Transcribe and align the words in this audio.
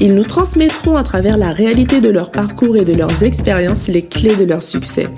Ils 0.00 0.14
nous 0.14 0.24
transmettront 0.24 0.96
à 0.96 1.04
travers 1.04 1.36
la 1.36 1.52
réalité 1.52 2.00
de 2.00 2.10
leur 2.10 2.32
parcours 2.32 2.76
et 2.76 2.84
de 2.84 2.94
leurs 2.94 3.22
expériences 3.22 3.86
les 3.86 4.02
clés 4.02 4.34
de 4.34 4.44
leur 4.44 4.60
succès. 4.60 5.08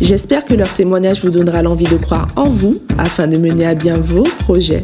J'espère 0.00 0.44
que 0.44 0.54
leur 0.54 0.72
témoignage 0.72 1.24
vous 1.24 1.30
donnera 1.30 1.60
l'envie 1.62 1.88
de 1.88 1.96
croire 1.96 2.28
en 2.36 2.48
vous 2.48 2.74
afin 2.98 3.26
de 3.26 3.36
mener 3.36 3.66
à 3.66 3.74
bien 3.74 3.98
vos 3.98 4.22
projets. 4.22 4.82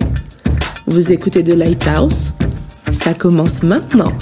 Vous 0.88 1.12
écoutez 1.12 1.45
The 1.45 1.56
Lighthouse 1.56 2.33
Ça 2.91 3.14
commence 3.14 3.62
maintenant. 3.62 4.12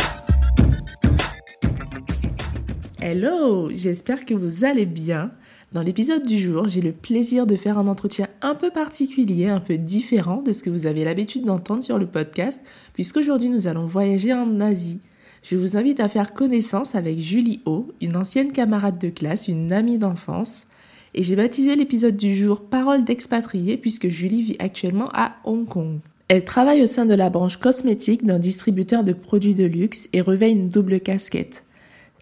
Hello, 3.00 3.70
j'espère 3.74 4.26
que 4.26 4.34
vous 4.34 4.64
allez 4.64 4.86
bien. 4.86 5.30
Dans 5.74 5.82
l'épisode 5.82 6.24
du 6.24 6.40
jour, 6.40 6.68
j'ai 6.68 6.80
le 6.80 6.92
plaisir 6.92 7.46
de 7.48 7.56
faire 7.56 7.78
un 7.78 7.88
entretien 7.88 8.28
un 8.42 8.54
peu 8.54 8.70
particulier, 8.70 9.48
un 9.48 9.58
peu 9.58 9.76
différent 9.76 10.40
de 10.40 10.52
ce 10.52 10.62
que 10.62 10.70
vous 10.70 10.86
avez 10.86 11.02
l'habitude 11.02 11.44
d'entendre 11.44 11.82
sur 11.82 11.98
le 11.98 12.06
podcast, 12.06 12.60
puisqu'aujourd'hui 12.92 13.48
nous 13.48 13.66
allons 13.66 13.84
voyager 13.84 14.32
en 14.32 14.60
Asie. 14.60 15.00
Je 15.42 15.56
vous 15.56 15.76
invite 15.76 15.98
à 15.98 16.08
faire 16.08 16.32
connaissance 16.32 16.94
avec 16.94 17.18
Julie 17.18 17.60
O, 17.66 17.88
une 18.00 18.16
ancienne 18.16 18.52
camarade 18.52 19.00
de 19.00 19.08
classe, 19.08 19.48
une 19.48 19.72
amie 19.72 19.98
d'enfance. 19.98 20.68
Et 21.12 21.24
j'ai 21.24 21.34
baptisé 21.34 21.74
l'épisode 21.74 22.16
du 22.16 22.36
jour 22.36 22.60
Parole 22.60 23.02
d'expatrié 23.02 23.76
puisque 23.76 24.06
Julie 24.06 24.42
vit 24.42 24.56
actuellement 24.60 25.08
à 25.12 25.38
Hong 25.42 25.66
Kong. 25.66 25.98
Elle 26.28 26.44
travaille 26.44 26.84
au 26.84 26.86
sein 26.86 27.04
de 27.04 27.14
la 27.14 27.30
branche 27.30 27.56
cosmétique 27.56 28.24
d'un 28.24 28.38
distributeur 28.38 29.02
de 29.02 29.12
produits 29.12 29.56
de 29.56 29.64
luxe 29.64 30.08
et 30.12 30.20
revêt 30.20 30.52
une 30.52 30.68
double 30.68 31.00
casquette 31.00 31.64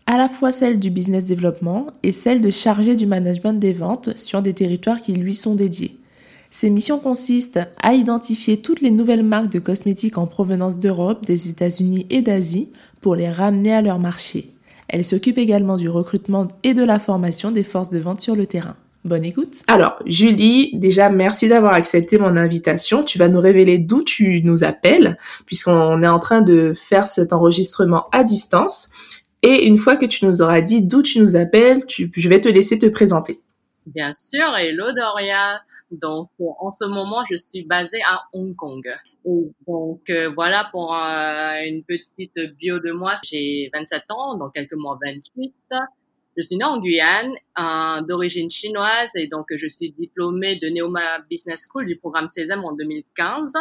à 0.07 0.17
la 0.17 0.29
fois 0.29 0.53
celle 0.53 0.79
du 0.79 0.91
business 0.91 1.25
développement 1.27 1.87
et 2.03 2.13
celle 2.13 2.41
de 2.41 2.51
charger 2.51 2.97
du 2.97 3.07
management 3.07 3.55
des 3.55 3.73
ventes 3.73 4.17
sur 4.19 4.43
des 4.43 4.55
territoires 4.55 5.01
qui 5.01 5.13
lui 5.13 5.35
sont 5.35 5.55
dédiés. 5.55 5.97
Ses 6.51 6.69
missions 6.69 6.99
consistent 6.99 7.61
à 7.81 7.95
identifier 7.95 8.59
toutes 8.59 8.83
les 8.83 8.91
nouvelles 8.91 9.25
marques 9.25 9.51
de 9.51 9.59
cosmétiques 9.59 10.19
en 10.19 10.27
provenance 10.27 10.79
d'Europe, 10.79 11.25
des 11.25 11.49
États-Unis 11.49 12.07
et 12.11 12.21
d'Asie 12.21 12.69
pour 13.01 13.17
les 13.17 13.31
ramener 13.31 13.73
à 13.73 13.81
leur 13.81 13.99
marché. 13.99 14.51
Elle 14.89 15.07
s'occupe 15.07 15.39
également 15.39 15.77
du 15.77 15.89
recrutement 15.89 16.49
et 16.63 16.75
de 16.75 16.85
la 16.85 16.99
formation 16.99 17.51
des 17.51 17.63
forces 17.63 17.89
de 17.89 17.99
vente 17.99 18.21
sur 18.21 18.37
le 18.37 18.47
terrain. 18.47 18.77
Bonne 19.05 19.25
écoute. 19.25 19.55
Alors, 19.67 19.97
Julie, 20.07 20.71
déjà, 20.75 21.09
merci 21.09 21.49
d'avoir 21.49 21.73
accepté 21.73 22.19
mon 22.19 22.37
invitation. 22.37 23.03
Tu 23.03 23.19
vas 23.19 23.29
nous 23.29 23.41
révéler 23.41 23.79
d'où 23.79 24.05
tu 24.05 24.43
nous 24.45 24.63
appelles, 24.63 25.17
puisqu'on 25.45 26.03
est 26.03 26.09
en 26.09 26.21
train 26.21 26.41
de 26.41 26.73
faire 26.77 27.09
cet 27.09 27.33
enregistrement 27.33 28.07
à 28.13 28.23
distance. 28.23 28.91
Et 29.43 29.67
une 29.67 29.79
fois 29.79 29.97
que 29.97 30.07
tu 30.07 30.25
nous 30.25 30.41
auras 30.41 30.61
dit 30.61 30.87
d'où 30.87 31.03
tu 31.03 31.19
nous 31.21 31.37
appelles, 31.37 31.85
je 31.89 32.29
vais 32.29 32.41
te 32.41 32.49
laisser 32.49 32.79
te 32.79 32.87
présenter. 32.87 33.41
Bien 33.87 34.13
sûr, 34.13 34.57
hello 34.57 34.93
Doria. 34.93 35.61
Donc, 35.91 36.31
en 36.39 36.71
ce 36.71 36.85
moment, 36.85 37.25
je 37.29 37.37
suis 37.37 37.65
basée 37.65 38.01
à 38.09 38.23
Hong 38.33 38.55
Kong. 38.55 38.89
donc, 39.25 40.09
euh, 40.09 40.31
voilà 40.35 40.69
pour 40.71 40.95
euh, 40.95 41.67
une 41.67 41.83
petite 41.85 42.39
bio 42.57 42.79
de 42.79 42.93
moi. 42.93 43.15
J'ai 43.25 43.71
27 43.75 44.05
ans, 44.11 44.37
dans 44.37 44.49
quelques 44.49 44.75
mois 44.75 44.99
28. 45.05 45.53
Je 46.37 46.43
suis 46.43 46.57
née 46.57 46.65
en 46.65 46.81
Guyane, 46.81 47.33
euh, 47.59 48.01
d'origine 48.03 48.49
chinoise, 48.49 49.11
et 49.17 49.29
donc 49.29 49.47
je 49.55 49.67
suis 49.67 49.93
diplômée 49.93 50.57
de 50.57 50.69
Neoma 50.69 51.21
Business 51.31 51.67
School 51.71 51.85
du 51.87 51.97
programme 51.97 52.29
CESAM 52.29 52.65
en 52.65 52.73
2015. 52.73 53.53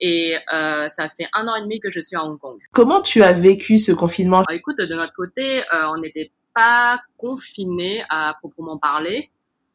Et 0.00 0.36
euh, 0.52 0.88
ça 0.88 1.08
fait 1.08 1.28
un 1.34 1.46
an 1.46 1.56
et 1.56 1.62
demi 1.62 1.78
que 1.80 1.90
je 1.90 2.00
suis 2.00 2.16
à 2.16 2.24
Hong 2.24 2.38
Kong. 2.38 2.58
Comment 2.72 3.02
tu 3.02 3.22
as 3.22 3.32
vécu 3.32 3.78
ce 3.78 3.92
confinement? 3.92 4.42
Écoute, 4.50 4.78
de 4.78 4.94
notre 4.94 5.12
côté, 5.14 5.60
euh, 5.60 5.90
on 5.94 6.00
n'était 6.00 6.32
pas 6.54 7.00
confinés 7.18 8.02
à 8.08 8.34
proprement 8.40 8.78
parler. 8.78 9.30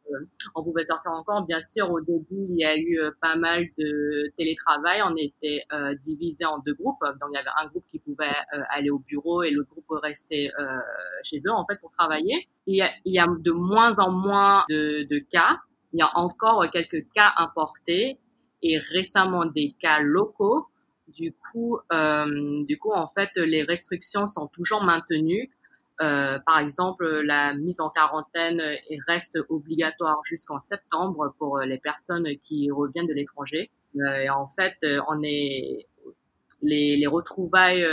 Euh, 0.10 0.26
on 0.56 0.64
pouvait 0.64 0.84
sortir 0.84 1.12
encore. 1.12 1.46
Bien 1.46 1.60
sûr, 1.62 1.92
au 1.92 2.02
début, 2.02 2.46
il 2.50 2.58
y 2.58 2.66
a 2.66 2.76
eu 2.76 3.00
euh, 3.00 3.12
pas 3.22 3.36
mal 3.36 3.66
de 3.78 4.32
télétravail. 4.38 5.02
On 5.04 5.16
était 5.16 5.64
euh, 5.74 5.96
divisé 5.96 6.46
en 6.46 6.60
deux 6.60 6.74
groupes. 6.74 7.00
Donc, 7.02 7.30
il 7.32 7.36
y 7.36 7.38
avait 7.38 7.50
un 7.62 7.68
groupe 7.68 7.86
qui 7.90 8.00
pouvait 8.00 8.34
aller 8.70 8.90
au 8.90 9.00
bureau 9.00 9.44
et 9.44 9.52
l'autre 9.52 9.70
groupe 9.72 9.86
rester 10.02 10.50
chez 11.24 11.38
eux, 11.48 11.52
en 11.52 11.66
fait, 11.66 11.80
pour 11.80 11.92
travailler. 11.92 12.48
Il 12.68 12.76
y 12.76 13.20
a, 13.20 13.28
de 13.28 13.52
moins 13.52 13.98
en 14.00 14.12
moins 14.12 14.64
de, 14.70 15.04
de 15.04 15.20
cas. 15.20 15.60
Il 15.94 16.00
y 16.00 16.04
a 16.04 16.10
encore 16.16 16.70
quelques 16.72 17.06
cas 17.14 17.34
importés 17.38 18.18
et 18.62 18.78
récemment 18.78 19.46
des 19.46 19.76
cas 19.80 20.00
locaux. 20.00 20.68
Du 21.08 21.34
coup, 21.34 21.80
du 22.66 22.78
coup, 22.80 22.92
en 22.92 23.08
fait, 23.08 23.30
les 23.36 23.64
restrictions 23.64 24.28
sont 24.28 24.48
toujours 24.48 24.84
maintenues. 24.84 25.50
Euh, 26.02 26.40
par 26.46 26.60
exemple, 26.60 27.06
la 27.24 27.54
mise 27.54 27.80
en 27.80 27.90
quarantaine 27.90 28.62
reste 29.08 29.38
obligatoire 29.50 30.20
jusqu'en 30.26 30.60
septembre 30.60 31.36
pour 31.38 31.60
les 31.60 31.78
personnes 31.78 32.28
qui 32.44 32.72
reviennent 32.72 33.08
de 33.08 33.14
l'étranger. 33.14 33.70
Euh, 33.98 34.28
en 34.30 34.48
fait, 34.48 34.78
on 35.10 35.22
est 35.24 35.88
les, 36.62 36.98
les 36.98 37.08
retrouvailles 37.08 37.86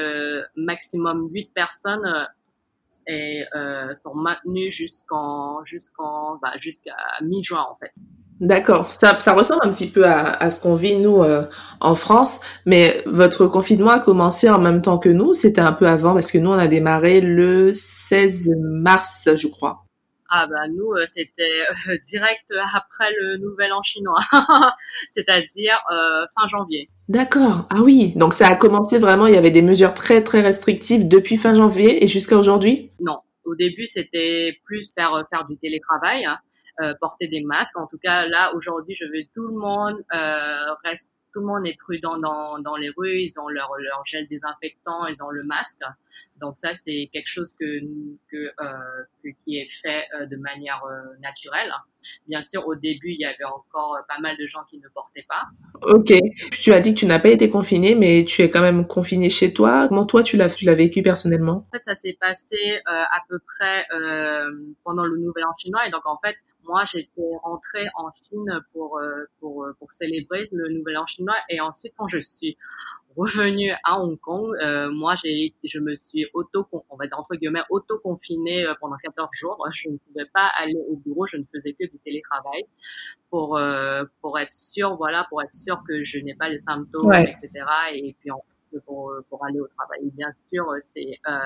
maximum 0.57 1.29
8 1.31 1.53
personnes 1.55 2.29
et 3.09 3.45
sont 3.95 4.15
maintenues 4.15 4.71
jusqu'en 4.71 5.65
jusqu'en 5.65 6.39
bah, 6.43 6.53
jusqu'à 6.59 6.97
mi-juin 7.23 7.67
en 7.71 7.75
fait. 7.75 7.93
D'accord, 8.41 8.93
ça, 8.93 9.19
ça 9.19 9.33
ressemble 9.33 9.63
un 9.65 9.71
petit 9.71 9.89
peu 9.89 10.05
à, 10.05 10.31
à 10.35 10.51
ce 10.51 10.61
qu'on 10.61 10.77
vit 10.77 10.97
nous 10.97 11.25
euh, 11.25 11.43
en 11.81 11.97
France, 11.97 12.41
mais 12.67 13.03
votre 13.05 13.49
confinement 13.49 13.91
a 13.91 13.99
commencé 13.99 14.49
en 14.49 14.61
même 14.61 14.81
temps 14.81 14.99
que 14.99 15.09
nous, 15.09 15.35
c'était 15.35 15.61
un 15.61 15.73
peu 15.73 15.89
avant 15.89 16.15
parce 16.15 16.31
que 16.31 16.39
nous 16.39 16.51
on 16.51 16.59
a 16.59 16.69
démarré 16.69 17.21
le 17.21 17.73
16 17.73 18.51
mars, 18.61 19.29
je 19.35 19.49
crois. 19.49 19.88
Ah 20.29 20.47
bah 20.47 20.69
nous 20.69 20.93
euh, 20.93 21.07
c'était 21.07 21.43
euh, 21.89 21.97
direct 22.09 22.53
après 22.75 23.11
le 23.21 23.39
Nouvel 23.39 23.73
An 23.73 23.83
chinois, 23.83 24.19
c'est-à-dire 25.13 25.81
fin 26.39 26.47
janvier. 26.47 26.91
D'accord, 27.09 27.67
ah 27.71 27.81
oui, 27.81 28.13
donc 28.17 28.35
ça 28.35 28.49
a 28.49 28.55
commencé 28.55 28.99
vraiment, 28.99 29.27
il 29.27 29.35
y 29.35 29.39
avait 29.39 29.51
des 29.51 29.63
mesures 29.63 29.95
très 29.95 30.23
très 30.23 30.43
restrictives 30.43 31.09
depuis 31.09 31.39
fin 31.39 31.55
janvier 31.55 32.05
et 32.05 32.07
jusqu'à 32.07 32.37
aujourd'hui? 32.37 32.91
Non, 33.01 33.21
au 33.45 33.55
début 33.55 33.87
c'était 33.87 34.59
plus 34.65 34.93
faire 34.95 35.25
faire 35.31 35.47
du 35.47 35.57
télétravail. 35.57 36.27
Hein. 36.27 36.39
Euh, 36.81 36.95
porter 37.01 37.27
des 37.27 37.43
masques. 37.43 37.77
En 37.77 37.89
tout 37.89 37.99
cas, 37.99 38.25
là, 38.29 38.55
aujourd'hui, 38.55 38.95
je 38.95 39.05
veux 39.05 39.25
tout 39.35 39.49
le 39.49 39.59
monde 39.59 39.97
euh, 40.15 40.75
reste 40.85 41.13
tout 41.33 41.41
le 41.41 41.47
monde 41.47 41.67
est 41.67 41.77
prudent 41.79 42.19
dans, 42.19 42.59
dans 42.59 42.77
les 42.77 42.91
rues, 42.97 43.21
ils 43.21 43.39
ont 43.39 43.49
leur, 43.49 43.71
leur 43.79 44.05
gel 44.05 44.27
désinfectant, 44.29 45.07
ils 45.07 45.23
ont 45.23 45.31
le 45.31 45.43
masque. 45.47 45.83
Donc 46.41 46.57
ça, 46.57 46.73
c'est 46.73 47.11
quelque 47.13 47.29
chose 47.29 47.55
que, 47.59 47.81
que, 48.31 48.53
euh, 48.61 49.33
qui 49.45 49.59
est 49.59 49.71
fait 49.71 50.05
euh, 50.15 50.27
de 50.27 50.37
manière 50.37 50.83
euh, 50.85 51.17
naturelle. 51.21 51.73
Bien 52.29 52.43
sûr, 52.43 52.67
au 52.67 52.75
début, 52.75 53.11
il 53.11 53.21
y 53.21 53.25
avait 53.25 53.45
encore 53.45 53.99
pas 54.09 54.19
mal 54.21 54.37
de 54.39 54.47
gens 54.47 54.65
qui 54.71 54.79
ne 54.79 54.89
portaient 54.95 55.27
pas. 55.29 55.47
Ok. 55.83 56.13
Tu 56.53 56.73
as 56.73 56.81
dit 56.81 56.95
que 56.95 57.01
tu 57.01 57.07
n'as 57.07 57.19
pas 57.19 57.29
été 57.29 57.51
confiné, 57.51 57.95
mais 57.95 58.25
tu 58.25 58.43
es 58.43 58.49
quand 58.49 58.63
même 58.63 58.87
confiné 58.87 59.29
chez 59.29 59.53
toi. 59.53 59.89
Comment 59.89 60.07
toi, 60.07 60.23
tu 60.23 60.37
l'as, 60.37 60.49
tu 60.49 60.65
l'as 60.65 60.75
vécu 60.75 61.03
personnellement? 61.03 61.67
En 61.69 61.71
fait, 61.73 61.83
ça 61.83 61.95
s'est 61.95 62.17
passé 62.19 62.81
à 62.87 63.21
peu 63.29 63.39
près 63.41 63.85
pendant 64.85 65.05
le 65.05 65.19
Nouvel 65.19 65.45
An 65.45 65.55
chinois. 65.59 65.87
Et 65.87 65.91
donc, 65.91 66.07
en 66.07 66.19
fait, 66.25 66.37
moi, 66.69 66.85
j'étais 66.85 67.33
rentrée 67.43 67.87
en 67.97 68.11
Chine 68.13 68.61
pour, 68.73 69.01
pour, 69.41 69.67
pour 69.79 69.91
célébrer 69.91 70.47
le 70.53 70.69
Nouvel 70.69 70.99
An 70.99 71.07
chinois. 71.07 71.37
Et 71.49 71.61
ensuite, 71.61 71.95
quand 71.97 72.09
je 72.09 72.19
suis 72.19 72.57
revenue 73.19 73.73
à 73.83 74.01
Hong 74.01 74.19
Kong, 74.21 74.55
euh, 74.63 74.91
moi, 74.93 75.15
j'ai, 75.17 75.53
je 75.65 75.81
me 75.81 75.95
suis 75.95 76.27
auto, 76.35 76.67
on 76.89 76.97
va 76.97 77.07
dire 77.07 77.19
entre 77.19 77.35
guillemets, 77.35 77.65
auto-confinée 77.69 78.65
euh, 78.65 78.75
pendant 78.81 78.97
14 78.97 79.29
jours. 79.33 79.67
Je 79.71 79.89
ne 79.91 79.97
pouvais 79.97 80.27
pas 80.33 80.47
aller 80.57 80.79
au 80.89 80.97
bureau, 80.97 81.27
je 81.27 81.37
ne 81.37 81.45
faisais 81.45 81.73
que 81.73 81.91
du 81.91 81.99
télétravail 81.99 82.63
pour 83.29 83.57
euh, 83.57 84.05
pour 84.21 84.39
être 84.39 84.53
sûr, 84.53 84.97
voilà, 84.97 85.27
pour 85.29 85.43
être 85.43 85.53
sûr 85.55 85.83
que 85.87 86.05
je 86.05 86.19
n'ai 86.21 86.35
pas 86.35 86.49
les 86.49 86.59
symptômes, 86.59 87.13
etc. 87.13 87.51
Et 87.95 88.15
puis 88.21 88.31
en 88.31 88.43
pour, 88.85 89.11
pour 89.31 89.43
aller 89.47 89.61
au 89.61 89.67
travail. 89.67 90.11
bien 90.13 90.29
sûr, 90.53 90.67
c'est 90.83 91.19
euh, 91.27 91.39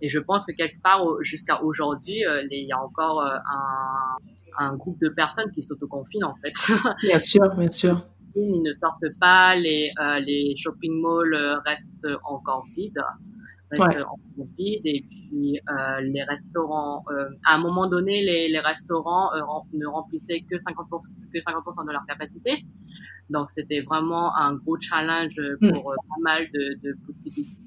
et 0.00 0.08
je 0.08 0.20
pense 0.20 0.46
que 0.46 0.52
quelque 0.52 0.80
part 0.80 1.04
jusqu'à 1.20 1.60
aujourd'hui, 1.60 2.24
euh, 2.24 2.46
il 2.48 2.68
y 2.68 2.72
a 2.72 2.80
encore 2.80 3.22
un, 3.22 4.16
un 4.58 4.76
groupe 4.76 5.00
de 5.00 5.08
personnes 5.08 5.50
qui 5.52 5.62
s'autoconfinent 5.62 6.24
en 6.24 6.34
fait. 6.36 6.52
bien 7.02 7.18
sûr, 7.18 7.54
bien 7.56 7.70
sûr 7.70 8.00
ils 8.36 8.62
ne 8.62 8.72
sortent 8.72 9.12
pas, 9.20 9.54
les, 9.56 9.90
euh, 10.00 10.20
les 10.20 10.54
shopping 10.56 11.00
malls 11.00 11.60
restent 11.64 12.06
encore 12.24 12.66
vides, 12.74 13.00
restent 13.70 13.82
encore 13.82 14.18
vides, 14.58 14.82
et 14.84 15.04
puis 15.08 15.60
euh, 15.68 16.00
les 16.00 16.22
restaurants, 16.24 17.04
euh, 17.10 17.28
à 17.46 17.56
un 17.56 17.58
moment 17.58 17.86
donné, 17.86 18.22
les, 18.22 18.48
les 18.48 18.60
restaurants 18.60 19.30
ne 19.72 19.86
remplissaient 19.86 20.40
que 20.40 20.56
50%, 20.56 21.30
que 21.32 21.38
50% 21.38 21.86
de 21.86 21.92
leur 21.92 22.04
capacité. 22.06 22.64
Donc 23.30 23.50
c'était 23.50 23.82
vraiment 23.82 24.36
un 24.36 24.54
gros 24.54 24.78
challenge 24.80 25.40
hmm. 25.60 25.72
pour 25.72 25.84
pas 25.84 26.22
mal 26.22 26.46
de, 26.52 26.78
de 26.82 26.94
boutiques 27.06 27.38
ici. 27.38 27.58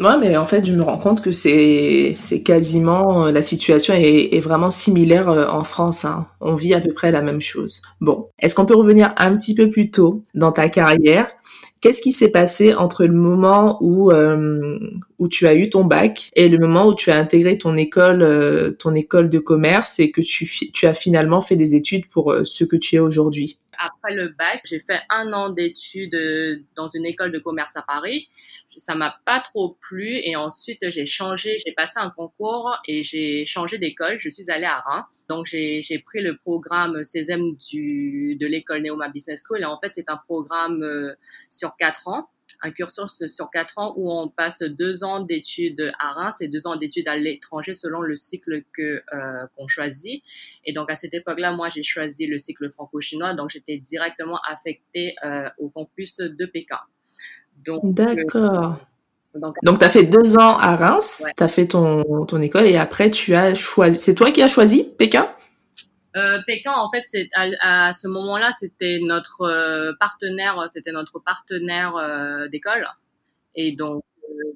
Ouais, 0.00 0.18
mais 0.18 0.36
en 0.36 0.46
fait, 0.46 0.64
je 0.64 0.72
me 0.72 0.82
rends 0.82 0.98
compte 0.98 1.20
que 1.22 1.30
c'est 1.30 2.14
quasiment 2.44 3.26
la 3.26 3.42
situation 3.42 3.92
est, 3.94 4.40
vraiment 4.40 4.70
similaire 4.70 5.28
en 5.28 5.62
France. 5.62 6.04
Hein. 6.04 6.26
On 6.40 6.54
vit 6.54 6.72
à 6.74 6.80
peu 6.80 6.92
près 6.94 7.10
la 7.10 7.20
même 7.20 7.40
chose. 7.40 7.82
Bon, 8.00 8.28
est-ce 8.38 8.54
qu'on 8.54 8.64
peut 8.64 8.76
revenir 8.76 9.12
un 9.18 9.36
petit 9.36 9.54
peu 9.54 9.68
plus 9.68 9.90
tôt 9.90 10.24
dans 10.34 10.52
ta 10.52 10.70
carrière? 10.70 11.30
Qu'est-ce 11.80 12.02
qui 12.02 12.12
s'est 12.12 12.30
passé 12.30 12.74
entre 12.74 13.06
le 13.06 13.14
moment 13.14 13.78
où 13.80 14.10
euh, 14.10 14.78
où 15.18 15.28
tu 15.28 15.46
as 15.46 15.54
eu 15.54 15.70
ton 15.70 15.84
bac 15.84 16.30
et 16.34 16.50
le 16.50 16.58
moment 16.58 16.86
où 16.86 16.94
tu 16.94 17.10
as 17.10 17.16
intégré 17.16 17.56
ton 17.56 17.74
école 17.74 18.20
euh, 18.20 18.72
ton 18.72 18.94
école 18.94 19.30
de 19.30 19.38
commerce 19.38 19.98
et 19.98 20.10
que 20.10 20.20
tu 20.20 20.46
tu 20.46 20.86
as 20.86 20.92
finalement 20.92 21.40
fait 21.40 21.56
des 21.56 21.74
études 21.74 22.06
pour 22.08 22.32
euh, 22.32 22.44
ce 22.44 22.64
que 22.64 22.76
tu 22.76 22.96
es 22.96 22.98
aujourd'hui? 22.98 23.58
Après 23.78 24.14
le 24.14 24.28
bac, 24.28 24.60
j'ai 24.64 24.78
fait 24.78 25.00
un 25.08 25.32
an 25.32 25.48
d'études 25.48 26.14
euh, 26.14 26.56
dans 26.76 26.88
une 26.88 27.06
école 27.06 27.32
de 27.32 27.38
commerce 27.38 27.74
à 27.76 27.82
Paris. 27.82 28.28
Ça 28.80 28.94
m'a 28.94 29.16
pas 29.24 29.40
trop 29.40 29.76
plu 29.80 30.20
et 30.24 30.36
ensuite 30.36 30.90
j'ai 30.90 31.06
changé, 31.06 31.58
j'ai 31.64 31.72
passé 31.72 31.94
un 31.96 32.10
concours 32.10 32.76
et 32.88 33.02
j'ai 33.02 33.44
changé 33.44 33.78
d'école. 33.78 34.18
Je 34.18 34.28
suis 34.28 34.50
allée 34.50 34.66
à 34.66 34.80
Reims. 34.80 35.26
Donc 35.28 35.46
j'ai 35.46 36.02
pris 36.04 36.22
le 36.22 36.36
programme 36.36 37.02
CESEM 37.02 37.56
du, 37.56 38.36
de 38.40 38.46
l'école 38.46 38.82
Neoma 38.82 39.08
Business 39.08 39.44
School 39.46 39.60
et 39.60 39.66
en 39.66 39.78
fait 39.78 39.92
c'est 39.94 40.08
un 40.08 40.16
programme 40.16 40.82
euh, 40.82 41.14
sur 41.48 41.76
quatre 41.76 42.08
ans 42.08 42.30
un 42.62 42.72
cursus 42.72 43.26
sur 43.26 43.50
quatre 43.50 43.78
ans 43.78 43.94
où 43.96 44.10
on 44.10 44.28
passe 44.28 44.62
deux 44.62 45.04
ans 45.04 45.20
d'études 45.20 45.92
à 45.98 46.12
Reims 46.12 46.40
et 46.40 46.48
deux 46.48 46.66
ans 46.66 46.76
d'études 46.76 47.08
à 47.08 47.16
l'étranger 47.16 47.74
selon 47.74 48.00
le 48.00 48.14
cycle 48.14 48.62
euh, 48.78 49.46
qu'on 49.56 49.68
choisit. 49.68 50.22
Et 50.64 50.72
donc 50.72 50.90
à 50.90 50.96
cette 50.96 51.14
époque-là, 51.14 51.52
moi 51.52 51.68
j'ai 51.68 51.82
choisi 51.82 52.26
le 52.26 52.38
cycle 52.38 52.70
franco-chinois, 52.70 53.34
donc 53.34 53.50
j'étais 53.50 53.78
directement 53.78 54.40
affectée 54.48 55.14
euh, 55.24 55.48
au 55.58 55.70
campus 55.70 56.18
de 56.18 56.46
Pékin. 56.46 56.80
Donc 57.66 57.84
euh, 57.84 57.90
d'accord. 57.92 58.76
donc, 59.34 59.56
donc 59.62 59.78
tu 59.78 59.84
as 59.84 59.90
fait 59.90 60.04
deux 60.04 60.36
ans 60.36 60.56
à 60.58 60.76
Reims, 60.76 61.24
tu 61.36 61.42
as 61.42 61.48
fait 61.48 61.68
ton, 61.68 62.24
ton 62.26 62.40
école 62.40 62.66
et 62.66 62.76
après 62.76 63.10
tu 63.10 63.34
as 63.34 63.54
choisi. 63.54 63.98
C'est 63.98 64.14
toi 64.14 64.30
qui 64.30 64.42
as 64.42 64.48
choisi 64.48 64.84
Pékin? 64.98 65.28
Euh, 66.16 66.38
Pékin, 66.46 66.72
en 66.72 66.90
fait, 66.90 67.00
c'est 67.00 67.28
à, 67.60 67.92
ce 67.92 68.08
moment-là, 68.08 68.50
c'était 68.52 68.98
notre 69.00 69.42
euh, 69.42 69.92
partenaire, 70.00 70.66
c'était 70.72 70.92
notre 70.92 71.20
partenaire 71.20 71.96
euh, 71.96 72.48
d'école, 72.48 72.86
et 73.54 73.72
donc, 73.72 74.02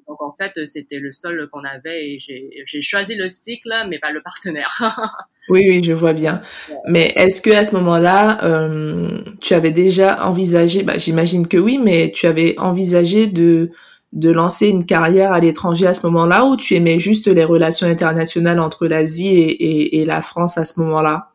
donc 0.07 0.21
en 0.21 0.33
fait, 0.33 0.65
c'était 0.65 0.99
le 0.99 1.11
seul 1.11 1.47
qu'on 1.51 1.63
avait, 1.63 2.13
et 2.13 2.19
j'ai 2.19 2.81
choisi 2.81 3.15
le 3.15 3.27
cycle, 3.27 3.69
mais 3.89 3.99
pas 3.99 4.11
le 4.11 4.21
partenaire. 4.21 4.81
oui, 5.49 5.65
oui, 5.69 5.83
je 5.83 5.93
vois 5.93 6.13
bien. 6.13 6.41
Mais 6.87 7.13
est-ce 7.15 7.41
que 7.41 7.51
à 7.51 7.65
ce 7.65 7.75
moment-là, 7.75 8.39
tu 9.41 9.53
avais 9.53 9.71
déjà 9.71 10.25
envisagé, 10.25 10.83
bah, 10.83 10.97
j'imagine 10.97 11.47
que 11.47 11.57
oui, 11.57 11.77
mais 11.77 12.11
tu 12.13 12.27
avais 12.27 12.57
envisagé 12.57 13.27
de 13.27 13.71
de 14.13 14.31
lancer 14.31 14.69
une 14.69 14.85
carrière 14.85 15.33
à 15.33 15.41
l'étranger 15.41 15.87
à 15.87 15.93
ce 15.93 16.05
moment-là, 16.07 16.45
ou 16.45 16.55
tu 16.55 16.73
aimais 16.75 16.99
juste 16.99 17.27
les 17.27 17.43
relations 17.43 17.85
internationales 17.85 18.61
entre 18.61 18.87
l'Asie 18.87 19.27
et, 19.27 19.49
et, 19.49 20.01
et 20.01 20.05
la 20.05 20.21
France 20.21 20.57
à 20.57 20.63
ce 20.63 20.79
moment-là? 20.79 21.34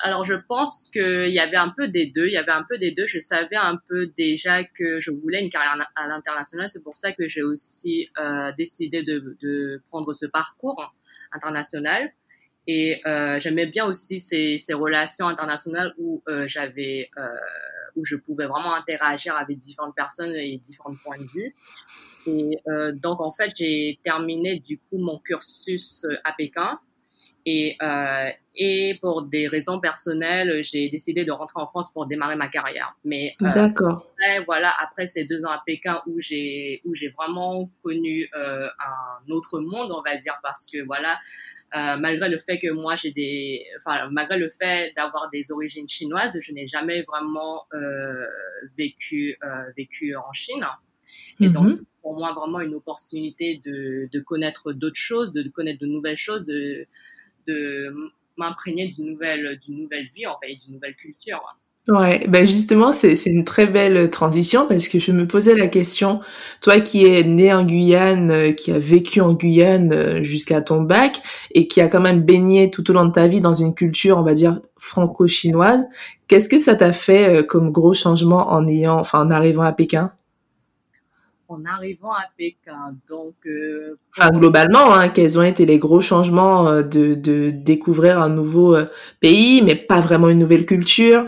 Alors 0.00 0.24
je 0.24 0.34
pense 0.34 0.90
qu'il 0.92 1.32
y 1.32 1.38
avait 1.38 1.56
un 1.56 1.70
peu 1.70 1.88
des 1.88 2.06
deux. 2.06 2.26
Il 2.26 2.32
y 2.32 2.36
avait 2.36 2.52
un 2.52 2.64
peu 2.68 2.78
des 2.78 2.92
deux. 2.92 3.06
Je 3.06 3.18
savais 3.18 3.56
un 3.56 3.76
peu 3.88 4.06
déjà 4.16 4.64
que 4.64 5.00
je 5.00 5.10
voulais 5.10 5.40
une 5.40 5.50
carrière 5.50 5.88
à 5.94 6.06
l'international. 6.06 6.68
C'est 6.68 6.82
pour 6.82 6.96
ça 6.96 7.12
que 7.12 7.26
j'ai 7.28 7.42
aussi 7.42 8.08
euh, 8.18 8.52
décidé 8.56 9.02
de, 9.02 9.36
de, 9.40 9.82
prendre 9.88 10.12
ce 10.12 10.26
parcours 10.26 10.94
international. 11.32 12.12
Et 12.66 13.00
euh, 13.06 13.38
j'aimais 13.38 13.66
bien 13.66 13.86
aussi 13.86 14.18
ces, 14.18 14.58
ces, 14.58 14.74
relations 14.74 15.28
internationales 15.28 15.94
où 15.98 16.22
euh, 16.28 16.48
j'avais, 16.48 17.10
euh, 17.16 17.28
où 17.94 18.04
je 18.04 18.16
pouvais 18.16 18.46
vraiment 18.46 18.74
interagir 18.74 19.36
avec 19.36 19.56
différentes 19.56 19.94
personnes 19.94 20.34
et 20.34 20.56
différents 20.58 20.96
points 20.96 21.18
de 21.18 21.28
vue. 21.28 21.54
Et 22.26 22.58
euh, 22.66 22.92
donc 22.92 23.20
en 23.20 23.30
fait, 23.30 23.52
j'ai 23.56 24.00
terminé 24.02 24.58
du 24.58 24.78
coup 24.78 24.98
mon 24.98 25.20
cursus 25.20 26.06
à 26.24 26.32
Pékin. 26.32 26.80
Et, 27.48 27.76
euh, 27.80 28.28
et 28.56 28.98
pour 29.00 29.22
des 29.22 29.46
raisons 29.46 29.78
personnelles, 29.78 30.64
j'ai 30.64 30.90
décidé 30.90 31.24
de 31.24 31.30
rentrer 31.30 31.60
en 31.60 31.66
France 31.66 31.92
pour 31.92 32.06
démarrer 32.06 32.34
ma 32.34 32.48
carrière. 32.48 32.96
Mais 33.04 33.36
euh, 33.40 33.54
d'accord. 33.54 34.10
Après, 34.12 34.44
voilà, 34.46 34.74
après 34.80 35.06
ces 35.06 35.24
deux 35.24 35.44
ans 35.44 35.50
à 35.50 35.62
Pékin 35.64 36.02
où 36.06 36.20
j'ai 36.20 36.80
où 36.84 36.94
j'ai 36.94 37.08
vraiment 37.10 37.70
connu 37.84 38.28
euh, 38.34 38.66
un 38.66 39.30
autre 39.30 39.60
monde, 39.60 39.92
on 39.92 40.02
va 40.02 40.16
dire, 40.16 40.34
parce 40.42 40.68
que 40.68 40.84
voilà, 40.84 41.20
euh, 41.76 41.96
malgré 41.98 42.28
le 42.28 42.38
fait 42.38 42.58
que 42.58 42.72
moi 42.72 42.96
j'ai 42.96 43.12
des, 43.12 43.62
enfin 43.76 44.08
malgré 44.10 44.38
le 44.38 44.48
fait 44.48 44.92
d'avoir 44.96 45.28
des 45.30 45.52
origines 45.52 45.88
chinoises, 45.88 46.38
je 46.40 46.52
n'ai 46.52 46.66
jamais 46.66 47.02
vraiment 47.02 47.66
euh, 47.74 48.26
vécu 48.76 49.36
euh, 49.44 49.48
vécu 49.76 50.16
en 50.16 50.32
Chine. 50.32 50.66
Et 51.40 51.50
donc 51.50 51.66
mm-hmm. 51.66 51.84
pour 52.02 52.18
moi 52.18 52.32
vraiment 52.32 52.60
une 52.60 52.74
opportunité 52.74 53.60
de 53.64 54.08
de 54.10 54.20
connaître 54.20 54.72
d'autres 54.72 54.98
choses, 54.98 55.32
de 55.32 55.48
connaître 55.50 55.80
de 55.80 55.86
nouvelles 55.86 56.16
choses, 56.16 56.46
de 56.46 56.86
de 57.46 57.94
m'imprégner 58.36 58.88
d'une 58.88 59.06
nouvelle, 59.06 59.58
d'une 59.58 59.82
nouvelle 59.82 60.08
vie, 60.14 60.26
en 60.26 60.38
fait, 60.40 60.54
d'une 60.54 60.74
nouvelle 60.74 60.96
culture. 60.96 61.42
Ouais, 61.88 62.26
ben 62.26 62.48
justement, 62.48 62.90
c'est, 62.90 63.14
une 63.26 63.44
très 63.44 63.66
belle 63.66 64.10
transition 64.10 64.66
parce 64.66 64.88
que 64.88 64.98
je 64.98 65.12
me 65.12 65.24
posais 65.28 65.54
la 65.54 65.68
question, 65.68 66.18
toi 66.60 66.80
qui 66.80 67.04
es 67.06 67.22
né 67.22 67.54
en 67.54 67.64
Guyane, 67.64 68.30
euh, 68.32 68.52
qui 68.52 68.72
a 68.72 68.78
vécu 68.80 69.20
en 69.20 69.34
Guyane 69.34 69.92
euh, 69.92 70.24
jusqu'à 70.24 70.62
ton 70.62 70.82
bac 70.82 71.22
et 71.54 71.68
qui 71.68 71.80
a 71.80 71.86
quand 71.86 72.00
même 72.00 72.22
baigné 72.22 72.72
tout 72.72 72.90
au 72.90 72.92
long 72.92 73.06
de 73.06 73.12
ta 73.12 73.28
vie 73.28 73.40
dans 73.40 73.54
une 73.54 73.72
culture, 73.72 74.18
on 74.18 74.24
va 74.24 74.34
dire, 74.34 74.60
franco-chinoise, 74.78 75.86
qu'est-ce 76.26 76.48
que 76.48 76.58
ça 76.58 76.74
t'a 76.74 76.92
fait 76.92 77.38
euh, 77.38 77.42
comme 77.44 77.70
gros 77.70 77.94
changement 77.94 78.50
en 78.50 78.66
ayant, 78.66 78.98
enfin, 78.98 79.24
en 79.24 79.30
arrivant 79.30 79.62
à 79.62 79.72
Pékin? 79.72 80.10
En 81.48 81.64
arrivant 81.64 82.12
à 82.12 82.24
Pékin. 82.36 82.96
Donc, 83.08 83.34
euh, 83.46 83.98
enfin, 84.16 84.30
globalement, 84.30 84.94
hein, 84.94 85.08
quels 85.08 85.38
ont 85.38 85.42
été 85.42 85.66
les 85.66 85.78
gros 85.78 86.00
changements 86.00 86.68
euh, 86.68 86.82
de, 86.82 87.14
de 87.14 87.50
découvrir 87.50 88.20
un 88.20 88.28
nouveau 88.28 88.74
euh, 88.74 88.86
pays, 89.20 89.62
mais 89.62 89.76
pas 89.76 90.00
vraiment 90.00 90.28
une 90.28 90.38
nouvelle 90.38 90.66
culture? 90.66 91.26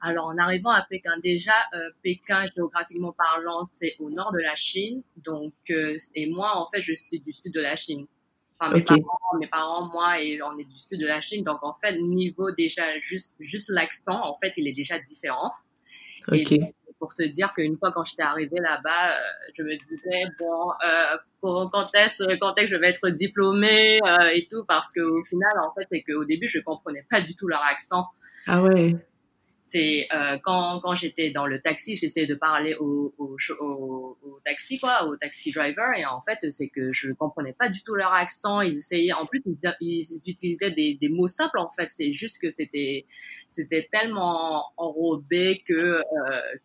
Alors, 0.00 0.26
en 0.26 0.38
arrivant 0.38 0.70
à 0.70 0.86
Pékin, 0.88 1.12
déjà, 1.22 1.52
Pékin, 2.02 2.46
géographiquement 2.56 3.12
parlant, 3.12 3.64
c'est 3.64 3.96
au 3.98 4.08
nord 4.08 4.32
de 4.32 4.38
la 4.38 4.54
Chine. 4.54 5.02
Donc, 5.18 5.52
et 5.68 6.26
moi, 6.30 6.56
en 6.56 6.64
fait, 6.66 6.80
je 6.80 6.94
suis 6.94 7.20
du 7.20 7.32
sud 7.32 7.52
de 7.52 7.60
la 7.60 7.76
Chine. 7.76 8.06
Enfin, 8.58 8.72
mes, 8.72 8.82
parents, 8.82 9.02
mes 9.38 9.46
parents, 9.46 9.92
moi, 9.92 10.18
et 10.18 10.40
on 10.42 10.58
est 10.58 10.64
du 10.64 10.74
sud 10.74 11.00
de 11.00 11.06
la 11.06 11.20
Chine. 11.20 11.44
Donc, 11.44 11.58
en 11.62 11.74
fait, 11.74 12.00
niveau 12.00 12.50
déjà, 12.50 12.98
juste, 13.00 13.36
juste 13.40 13.68
l'accent, 13.68 14.24
en 14.24 14.34
fait, 14.42 14.54
il 14.56 14.66
est 14.68 14.72
déjà 14.72 14.98
différent. 14.98 15.52
Ok 16.28 16.54
pour 17.00 17.14
te 17.14 17.24
dire 17.24 17.52
qu'une 17.54 17.76
fois 17.76 17.90
quand 17.90 18.04
j'étais 18.04 18.22
arrivée 18.22 18.60
là-bas, 18.60 19.12
euh, 19.12 19.18
je 19.56 19.62
me 19.62 19.70
disais 19.70 20.24
bon, 20.38 20.70
euh, 20.86 21.16
quand 21.72 21.94
est-ce 21.94 22.38
quand 22.38 22.56
est-ce 22.58 22.66
que 22.66 22.76
je 22.76 22.76
vais 22.76 22.90
être 22.90 23.08
diplômée 23.08 23.98
euh, 24.06 24.28
et 24.32 24.46
tout 24.48 24.64
parce 24.68 24.92
qu'au 24.92 25.24
final 25.24 25.50
en 25.64 25.72
fait 25.74 25.88
c'est 25.90 26.02
qu'au 26.02 26.24
début 26.24 26.46
je 26.46 26.60
comprenais 26.60 27.04
pas 27.10 27.20
du 27.20 27.34
tout 27.34 27.48
leur 27.48 27.64
accent. 27.64 28.06
Ah 28.46 28.62
ouais 28.62 28.94
c'est 29.70 30.08
euh, 30.12 30.38
quand, 30.42 30.80
quand 30.80 30.94
j'étais 30.94 31.30
dans 31.30 31.46
le 31.46 31.60
taxi, 31.60 31.94
j'essayais 31.94 32.26
de 32.26 32.34
parler 32.34 32.74
au, 32.80 33.14
au, 33.18 33.36
au, 33.60 34.18
au, 34.22 34.40
taxi, 34.44 34.78
quoi, 34.78 35.06
au 35.06 35.16
taxi 35.16 35.52
driver, 35.52 35.96
et 35.96 36.04
en 36.06 36.20
fait, 36.20 36.50
c'est 36.50 36.68
que 36.68 36.92
je 36.92 37.12
comprenais 37.12 37.52
pas 37.52 37.68
du 37.68 37.82
tout 37.82 37.94
leur 37.94 38.12
accent. 38.12 38.60
Ils 38.62 38.76
essayaient, 38.76 39.12
en 39.12 39.26
plus, 39.26 39.40
ils, 39.46 39.74
ils 39.80 40.30
utilisaient 40.30 40.72
des, 40.72 40.94
des, 41.00 41.08
mots 41.08 41.26
simples, 41.26 41.58
en 41.58 41.70
fait. 41.70 41.88
C'est 41.90 42.12
juste 42.12 42.40
que 42.40 42.50
c'était, 42.50 43.06
c'était 43.48 43.88
tellement 43.92 44.64
enrobé 44.76 45.62
que, 45.66 45.72
euh, 45.72 46.02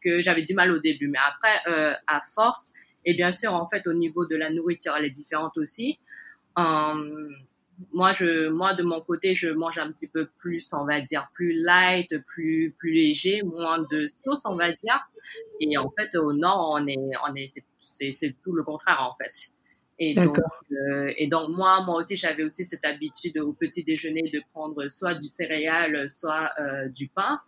que 0.02 0.22
j'avais 0.22 0.44
du 0.44 0.54
mal 0.54 0.72
au 0.72 0.80
début. 0.80 1.08
Mais 1.08 1.20
après, 1.28 1.72
euh, 1.72 1.94
à 2.08 2.20
force, 2.34 2.72
et 3.06 3.14
bien 3.14 3.32
sûr, 3.32 3.54
en 3.54 3.68
fait, 3.68 3.86
au 3.88 3.94
niveau 3.94 4.26
de 4.26 4.36
la 4.36 4.50
nourriture, 4.50 4.96
elle 4.98 5.06
est 5.06 5.12
différente 5.12 5.58
aussi. 5.58 6.00
Euh, 6.58 7.30
moi, 7.94 8.14
je, 8.14 8.50
moi, 8.50 8.74
de 8.74 8.84
mon 8.84 9.02
côté, 9.02 9.36
je 9.36 9.50
mange 9.50 9.78
un 9.78 9.92
petit 9.92 10.08
peu 10.08 10.28
plus, 10.38 10.72
on 10.74 10.86
va 10.86 11.02
dire, 11.02 11.28
plus 11.34 11.54
light, 11.62 12.18
plus, 12.26 12.74
plus 12.78 12.92
léger, 12.92 13.42
moins 13.44 13.80
de 13.92 14.08
sauce, 14.08 14.44
on 14.46 14.56
va 14.56 14.72
dire. 14.72 15.00
Et 15.60 15.78
en 15.78 15.92
fait, 15.92 16.16
au 16.18 16.34
nord, 16.34 16.72
on 16.74 16.88
est, 16.88 16.98
on 17.28 17.36
est, 17.36 17.52
c'est, 17.80 18.12
c'est 18.12 18.36
tout 18.44 18.54
le 18.54 18.64
contraire, 18.64 19.00
en 19.02 19.16
fait. 19.16 19.32
Et 19.98 20.14
donc, 20.14 20.38
euh, 20.72 21.14
et 21.18 21.28
donc, 21.28 21.50
moi, 21.50 21.82
moi 21.86 21.98
aussi, 21.98 22.18
j'avais 22.18 22.44
aussi 22.44 22.66
cette 22.66 22.84
habitude 22.84 23.38
au 23.38 23.54
petit 23.54 23.84
déjeuner 23.84 24.24
de 24.24 24.42
prendre 24.50 24.88
soit 24.90 25.16
du 25.16 25.28
céréal, 25.28 26.10
soit 26.10 26.52
euh, 26.60 26.90
du 26.90 27.08
pain. 27.08 27.40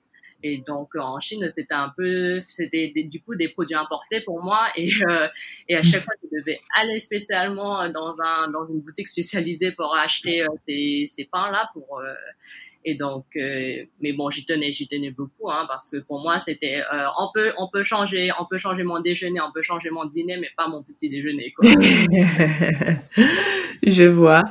Et 0.43 0.59
donc 0.59 0.95
en 0.95 1.19
Chine, 1.19 1.47
c'était 1.55 1.73
un 1.73 1.91
peu, 1.95 2.39
c'était 2.41 2.91
du 2.95 3.21
coup 3.21 3.35
des 3.35 3.49
produits 3.49 3.75
importés 3.75 4.21
pour 4.21 4.43
moi. 4.43 4.67
Et, 4.75 4.89
euh, 5.09 5.27
et 5.67 5.75
à 5.75 5.81
chaque 5.81 6.03
fois, 6.03 6.13
je 6.23 6.37
devais 6.39 6.59
aller 6.75 6.99
spécialement 6.99 7.89
dans, 7.89 8.13
un, 8.23 8.49
dans 8.49 8.67
une 8.67 8.81
boutique 8.81 9.07
spécialisée 9.07 9.71
pour 9.71 9.95
acheter 9.95 10.43
euh, 10.43 10.47
ces, 10.67 11.05
ces 11.07 11.25
pains-là. 11.25 11.69
Pour, 11.73 11.99
euh, 11.99 12.13
et 12.85 12.95
donc, 12.95 13.25
euh, 13.35 13.83
mais 14.01 14.13
bon, 14.13 14.29
j'y 14.29 14.45
tenais, 14.45 14.71
j'y 14.71 14.87
tenais 14.87 15.11
beaucoup, 15.11 15.49
hein, 15.49 15.65
parce 15.67 15.89
que 15.89 15.97
pour 15.97 16.21
moi, 16.21 16.39
c'était, 16.39 16.81
euh, 16.81 17.05
on 17.19 17.27
peut, 17.33 17.51
on 17.57 17.67
peut 17.67 17.83
changer, 17.83 18.29
on 18.39 18.45
peut 18.45 18.57
changer 18.57 18.83
mon 18.83 18.99
déjeuner, 18.99 19.41
on 19.41 19.51
peut 19.51 19.61
changer 19.61 19.89
mon 19.89 20.05
dîner, 20.05 20.37
mais 20.37 20.49
pas 20.55 20.67
mon 20.67 20.83
petit 20.83 21.09
déjeuner. 21.09 21.51
Quoi. 21.51 21.69
Je 23.83 24.03
vois. 24.05 24.43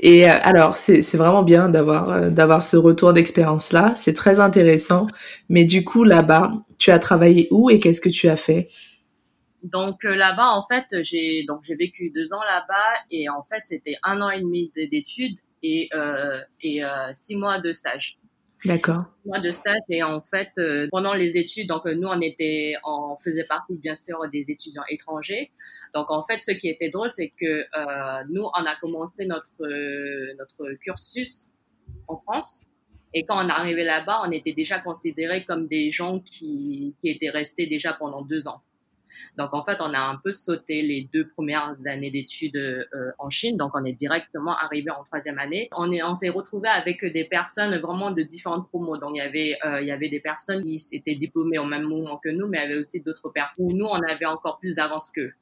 Et 0.00 0.28
euh, 0.28 0.32
alors, 0.42 0.76
c'est, 0.76 1.02
vraiment 1.14 1.42
bien 1.42 1.68
d'avoir, 1.68 2.30
d'avoir 2.30 2.64
ce 2.64 2.76
retour 2.76 3.12
d'expérience 3.12 3.72
là. 3.72 3.94
C'est 3.96 4.14
très 4.14 4.40
intéressant. 4.40 5.06
Mais 5.48 5.64
du 5.64 5.84
coup, 5.84 6.04
là-bas, 6.04 6.52
tu 6.78 6.90
as 6.90 6.98
travaillé 6.98 7.48
où 7.50 7.70
et 7.70 7.78
qu'est-ce 7.78 8.00
que 8.00 8.08
tu 8.08 8.28
as 8.28 8.36
fait? 8.36 8.68
Donc 9.62 10.04
là-bas, 10.04 10.50
en 10.50 10.62
fait, 10.62 10.84
j'ai 11.02 11.44
donc 11.48 11.60
j'ai 11.62 11.74
vécu 11.74 12.10
deux 12.14 12.34
ans 12.34 12.42
là-bas 12.44 13.00
et 13.10 13.30
en 13.30 13.42
fait, 13.42 13.60
c'était 13.60 13.96
un 14.02 14.20
an 14.20 14.28
et 14.28 14.40
demi 14.40 14.70
d'études 14.76 15.38
et 15.64 15.88
euh, 15.94 16.38
et 16.60 16.84
euh, 16.84 16.88
six 17.12 17.36
mois 17.36 17.58
de 17.58 17.72
stage. 17.72 18.18
D'accord. 18.64 19.04
Six 19.22 19.28
mois 19.28 19.40
de 19.40 19.50
stage 19.50 19.82
et 19.88 20.02
en 20.02 20.22
fait, 20.22 20.50
euh, 20.58 20.88
pendant 20.90 21.14
les 21.14 21.36
études, 21.36 21.68
donc 21.68 21.84
nous 21.86 22.08
on 22.08 22.20
était, 22.20 22.74
on 22.84 23.16
faisait 23.22 23.44
partie 23.44 23.76
bien 23.76 23.94
sûr 23.94 24.18
des 24.30 24.50
étudiants 24.50 24.84
étrangers. 24.88 25.50
Donc 25.94 26.10
en 26.10 26.22
fait, 26.22 26.38
ce 26.40 26.52
qui 26.52 26.68
était 26.68 26.90
drôle, 26.90 27.10
c'est 27.10 27.32
que 27.40 27.64
nous 28.30 28.42
on 28.42 28.64
a 28.64 28.76
commencé 28.80 29.26
notre 29.26 29.66
notre 30.38 30.74
cursus 30.80 31.50
en 32.08 32.16
France 32.16 32.62
et 33.14 33.24
quand 33.24 33.36
on 33.36 33.48
arrivé 33.48 33.84
là-bas, 33.84 34.22
on 34.26 34.30
était 34.32 34.52
déjà 34.52 34.80
considérés 34.80 35.44
comme 35.44 35.68
des 35.68 35.92
gens 35.92 36.18
qui, 36.18 36.96
qui 37.00 37.08
étaient 37.08 37.30
restés 37.30 37.68
déjà 37.68 37.92
pendant 37.92 38.22
deux 38.22 38.48
ans. 38.48 38.60
Donc 39.38 39.52
en 39.52 39.62
fait, 39.62 39.80
on 39.80 39.92
a 39.94 40.00
un 40.00 40.16
peu 40.22 40.30
sauté 40.30 40.82
les 40.82 41.08
deux 41.12 41.28
premières 41.28 41.74
années 41.86 42.10
d'études 42.10 42.56
euh, 42.56 43.10
en 43.18 43.30
Chine. 43.30 43.56
Donc 43.56 43.72
on 43.74 43.84
est 43.84 43.92
directement 43.92 44.56
arrivé 44.56 44.90
en 44.90 45.02
troisième 45.04 45.38
année. 45.38 45.68
On 45.76 45.90
est, 45.92 46.02
on 46.02 46.14
s'est 46.14 46.28
retrouvé 46.28 46.68
avec 46.68 47.04
des 47.04 47.24
personnes 47.24 47.78
vraiment 47.80 48.10
de 48.10 48.22
différentes 48.22 48.68
promos. 48.68 48.98
Donc 48.98 49.12
il 49.14 49.18
y 49.18 49.20
avait, 49.20 49.56
euh, 49.64 49.80
il 49.80 49.86
y 49.86 49.92
avait 49.92 50.08
des 50.08 50.20
personnes 50.20 50.62
qui 50.62 50.80
étaient 50.92 51.14
diplômées 51.14 51.58
au 51.58 51.64
même 51.64 51.84
moment 51.84 52.18
que 52.22 52.30
nous, 52.30 52.48
mais 52.48 52.58
il 52.58 52.62
y 52.62 52.64
avait 52.64 52.78
aussi 52.78 53.00
d'autres 53.00 53.30
personnes. 53.30 53.68
Nous, 53.68 53.86
on 53.86 54.02
avait 54.02 54.26
encore 54.26 54.58
plus 54.58 54.76
d'avance 54.76 55.10
qu'eux. 55.10 55.32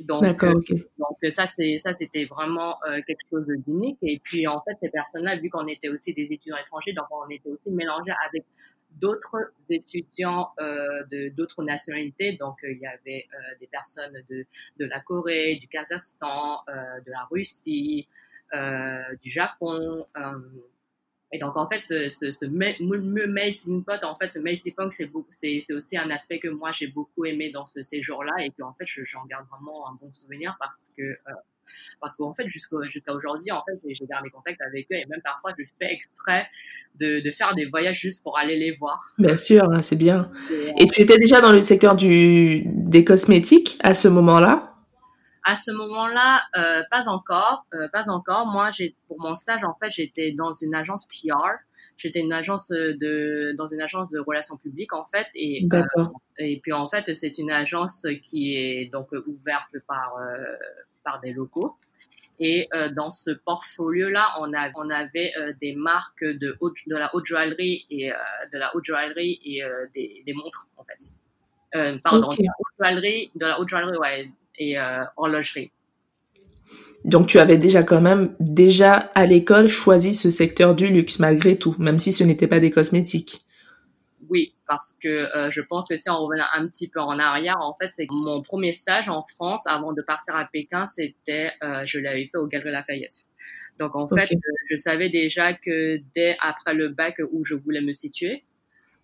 Donc, 0.00 0.42
euh, 0.44 0.54
donc 0.98 1.30
ça, 1.30 1.46
c'est 1.46 1.78
ça, 1.78 1.92
c'était 1.92 2.24
vraiment 2.24 2.76
euh, 2.88 3.00
quelque 3.06 3.20
chose 3.30 3.46
d'unique. 3.66 3.98
Et 4.02 4.18
puis 4.22 4.46
en 4.46 4.58
fait, 4.62 4.76
ces 4.80 4.90
personnes-là, 4.90 5.36
vu 5.36 5.50
qu'on 5.50 5.66
était 5.66 5.88
aussi 5.88 6.14
des 6.14 6.32
étudiants 6.32 6.56
étrangers, 6.56 6.94
donc 6.94 7.06
on 7.10 7.28
était 7.28 7.48
aussi 7.50 7.70
mélangés 7.70 8.12
avec 8.28 8.44
d'autres 9.00 9.52
étudiants 9.68 10.50
euh, 10.60 11.04
de 11.10 11.28
d'autres 11.30 11.64
nationalités. 11.64 12.36
Donc 12.38 12.56
euh, 12.64 12.72
il 12.72 12.78
y 12.78 12.86
avait 12.86 13.26
euh, 13.32 13.38
des 13.58 13.66
personnes 13.66 14.22
de 14.28 14.46
de 14.78 14.84
la 14.86 15.00
Corée, 15.00 15.56
du 15.56 15.68
Kazakhstan, 15.68 16.62
de 16.68 17.10
la 17.10 17.24
Russie, 17.30 18.08
du 19.22 19.30
Japon. 19.30 20.06
Et 21.32 21.38
donc, 21.38 21.56
en 21.56 21.68
fait, 21.68 21.78
ce, 21.78 22.08
ce, 22.08 22.32
ce 22.32 22.44
melting 22.44 23.84
pot, 23.84 24.02
en 24.02 24.16
fait, 24.16 24.32
ce 24.32 24.40
melting 24.40 24.74
pot, 24.74 24.90
c'est, 24.90 25.72
aussi 25.72 25.96
un 25.96 26.10
aspect 26.10 26.40
que 26.40 26.48
moi, 26.48 26.72
j'ai 26.72 26.88
beaucoup 26.88 27.24
aimé 27.24 27.52
dans 27.52 27.66
ce 27.66 27.82
séjour-là. 27.82 28.32
Et 28.44 28.50
puis, 28.50 28.64
en 28.64 28.72
fait, 28.72 28.84
j'en 28.84 29.24
garde 29.26 29.46
vraiment 29.46 29.88
un 29.88 29.94
bon 29.94 30.12
souvenir 30.12 30.56
parce 30.58 30.92
que, 30.96 31.16
parce 32.00 32.16
qu'en 32.16 32.34
fait, 32.34 32.48
jusqu'à, 32.48 32.76
jusqu'à 32.88 33.12
aujourd'hui, 33.12 33.50
en 33.52 33.62
fait, 33.64 33.78
j'ai 33.88 34.06
gardé 34.06 34.30
contact 34.30 34.60
avec 34.60 34.86
eux 34.92 34.96
et 34.96 35.06
même 35.06 35.20
parfois, 35.22 35.52
je 35.58 35.64
fais 35.78 35.92
exprès 35.92 36.46
de, 36.98 37.20
de 37.20 37.30
faire 37.30 37.54
des 37.54 37.66
voyages 37.66 38.00
juste 38.00 38.22
pour 38.22 38.38
aller 38.38 38.56
les 38.56 38.72
voir. 38.72 39.14
Bien 39.18 39.36
sûr, 39.36 39.64
hein, 39.70 39.82
c'est 39.82 39.96
bien. 39.96 40.30
Et, 40.50 40.84
et 40.84 40.88
tu 40.88 41.02
étais 41.02 41.18
déjà 41.18 41.40
dans 41.40 41.52
le 41.52 41.60
secteur 41.60 41.94
du, 41.94 42.62
des 42.66 43.04
cosmétiques 43.04 43.78
à 43.82 43.94
ce 43.94 44.08
moment-là? 44.08 44.66
À 45.42 45.56
ce 45.56 45.70
moment-là, 45.72 46.42
euh, 46.56 46.82
pas 46.90 47.08
encore, 47.08 47.64
euh, 47.74 47.88
pas 47.88 48.10
encore. 48.10 48.46
Moi, 48.46 48.70
j'ai 48.72 48.94
pour 49.08 49.18
mon 49.20 49.34
stage, 49.34 49.64
en 49.64 49.74
fait, 49.82 49.90
j'étais 49.90 50.32
dans 50.32 50.52
une 50.52 50.74
agence 50.74 51.06
PR. 51.06 51.56
J'étais 51.96 52.20
une 52.20 52.32
agence 52.32 52.68
de 52.70 53.54
dans 53.56 53.66
une 53.66 53.80
agence 53.80 54.08
de 54.10 54.18
relations 54.20 54.56
publiques 54.56 54.94
en 54.94 55.04
fait 55.04 55.26
et 55.34 55.68
euh, 55.72 56.06
et 56.38 56.58
puis 56.62 56.72
en 56.72 56.88
fait 56.88 57.12
c'est 57.14 57.36
une 57.36 57.50
agence 57.50 58.06
qui 58.22 58.56
est 58.56 58.86
donc 58.90 59.08
ouverte 59.26 59.76
par 59.86 60.16
euh, 60.16 60.56
par 61.04 61.20
des 61.20 61.32
locaux 61.32 61.76
et 62.38 62.68
euh, 62.74 62.88
dans 62.90 63.10
ce 63.10 63.30
portfolio 63.30 64.08
là 64.08 64.32
on 64.40 64.52
a 64.54 64.70
on 64.76 64.88
avait 64.90 65.32
des 65.60 65.74
marques 65.74 66.24
de 66.24 66.56
haute, 66.60 66.76
de 66.86 66.96
la 66.96 67.14
haute 67.14 67.26
joaillerie 67.26 67.86
et 67.90 68.10
de 68.52 68.58
la 68.58 68.74
haute 68.74 68.84
joaillerie 68.84 69.40
et 69.44 69.62
des, 69.94 70.22
des 70.26 70.32
montres 70.32 70.68
en 70.76 70.84
fait 70.84 72.00
pardon 72.02 72.28
okay. 72.28 72.42
de 72.42 72.46
la 72.46 72.52
haute 72.58 72.76
joaillerie 72.78 73.30
de 73.34 73.46
la 73.46 73.60
haute 73.60 73.68
joaillerie 73.68 73.98
ouais 73.98 74.30
et 74.60 74.78
euh, 74.78 75.02
horlogerie. 75.16 75.72
Donc 77.04 77.26
tu 77.26 77.38
avais 77.38 77.56
déjà 77.56 77.82
quand 77.82 78.02
même 78.02 78.34
déjà 78.38 78.94
à 79.14 79.24
l'école 79.24 79.68
choisi 79.68 80.14
ce 80.14 80.28
secteur 80.28 80.74
du 80.74 80.88
luxe 80.88 81.18
malgré 81.18 81.56
tout, 81.56 81.74
même 81.78 81.98
si 81.98 82.12
ce 82.12 82.22
n'était 82.22 82.46
pas 82.46 82.60
des 82.60 82.70
cosmétiques. 82.70 83.40
Oui, 84.30 84.54
parce 84.66 84.92
que 84.92 85.08
euh, 85.08 85.50
je 85.50 85.60
pense 85.60 85.88
que 85.88 85.96
si 85.96 86.08
on 86.08 86.24
revient 86.24 86.46
un 86.54 86.68
petit 86.68 86.88
peu 86.88 87.00
en 87.00 87.18
arrière, 87.18 87.58
en 87.60 87.74
fait, 87.74 87.88
c'est 87.88 88.06
mon 88.10 88.40
premier 88.42 88.72
stage 88.72 89.08
en 89.08 89.24
France 89.24 89.66
avant 89.66 89.92
de 89.92 90.02
partir 90.02 90.36
à 90.36 90.44
Pékin, 90.44 90.86
c'était, 90.86 91.50
euh, 91.64 91.84
je 91.84 91.98
l'avais 91.98 92.26
fait 92.26 92.38
au 92.38 92.46
Galeries 92.46 92.70
Lafayette. 92.70 93.24
Donc 93.80 93.96
en 93.96 94.08
fait, 94.08 94.24
okay. 94.24 94.38
je 94.70 94.76
savais 94.76 95.08
déjà 95.08 95.52
que 95.54 95.98
dès 96.14 96.36
après 96.40 96.74
le 96.74 96.88
bac 96.88 97.20
où 97.32 97.44
je 97.44 97.54
voulais 97.54 97.80
me 97.80 97.92
situer, 97.92 98.44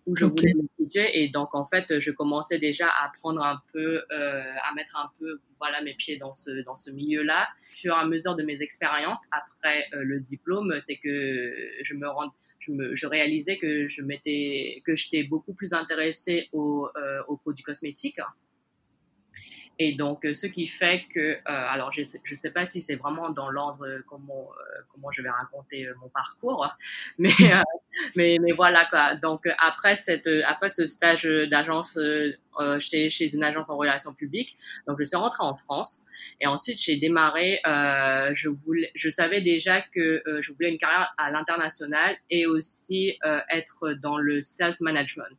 où 0.07 0.15
je 0.15 0.25
okay. 0.25 0.41
voulais 0.41 0.53
me 0.53 0.67
situer. 0.79 1.21
Et 1.21 1.27
donc, 1.27 1.53
en 1.53 1.65
fait, 1.65 1.99
je 1.99 2.11
commençais 2.11 2.57
déjà 2.57 2.87
à 2.87 3.09
prendre 3.09 3.43
un 3.43 3.61
peu, 3.73 4.03
euh, 4.11 4.43
à 4.63 4.73
mettre 4.75 4.95
un 4.97 5.11
peu, 5.19 5.41
voilà, 5.59 5.81
mes 5.81 5.93
pieds 5.93 6.17
dans 6.17 6.31
ce, 6.31 6.63
dans 6.63 6.75
ce 6.75 6.91
milieu-là. 6.91 7.49
Et 7.83 7.89
à 7.89 8.05
mesure 8.05 8.35
de 8.35 8.43
mes 8.43 8.61
expériences, 8.61 9.23
après 9.31 9.85
euh, 9.93 10.03
le 10.03 10.19
diplôme, 10.19 10.79
c'est 10.79 10.95
que 10.95 11.53
je 11.83 11.93
me 11.93 12.07
rends, 12.07 12.31
je, 12.59 12.71
me, 12.71 12.95
je 12.95 13.07
réalisais 13.07 13.57
que 13.57 13.87
je 13.87 14.01
m'étais, 14.01 14.81
que 14.85 14.95
j'étais 14.95 15.23
beaucoup 15.23 15.53
plus 15.53 15.73
intéressée 15.73 16.49
aux, 16.51 16.87
euh, 16.95 17.21
aux 17.27 17.37
produits 17.37 17.63
cosmétiques. 17.63 18.19
Et 19.79 19.93
donc, 19.93 20.25
ce 20.33 20.47
qui 20.47 20.65
fait 20.65 21.03
que, 21.13 21.19
euh, 21.19 21.37
alors 21.45 21.93
je 21.93 22.01
je 22.23 22.35
sais 22.35 22.51
pas 22.51 22.65
si 22.65 22.81
c'est 22.81 22.95
vraiment 22.95 23.29
dans 23.29 23.51
l'ordre 23.51 24.01
comment 24.07 24.49
euh, 24.51 24.81
comment 24.91 25.11
je 25.11 25.21
vais 25.21 25.29
raconter 25.29 25.85
euh, 25.85 25.93
mon 26.01 26.09
parcours, 26.09 26.67
mais 27.19 27.29
mais 28.15 28.37
mais 28.41 28.53
voilà 28.53 28.85
quoi. 28.85 29.15
Donc 29.15 29.47
après 29.59 29.95
cette 29.95 30.27
après 30.45 30.69
ce 30.69 30.87
stage 30.87 31.25
d'agence 31.51 31.99
chez 32.79 33.09
chez 33.09 33.35
une 33.35 33.43
agence 33.43 33.69
en 33.69 33.77
relations 33.77 34.15
publiques, 34.15 34.57
donc 34.87 34.97
je 34.97 35.03
suis 35.03 35.17
rentrée 35.17 35.43
en 35.43 35.55
France 35.55 36.05
et 36.41 36.47
ensuite 36.47 36.79
j'ai 36.81 36.97
démarré. 36.97 37.59
je 37.63 38.49
voulais, 38.49 38.91
je 38.95 39.09
savais 39.09 39.41
déjà 39.41 39.81
que 39.81 40.23
je 40.41 40.51
voulais 40.53 40.71
une 40.71 40.79
carrière 40.79 41.13
à 41.19 41.29
l'international 41.29 42.17
et 42.31 42.47
aussi 42.47 43.19
être 43.51 43.93
dans 44.01 44.17
le 44.17 44.41
sales 44.41 44.73
management. 44.81 45.37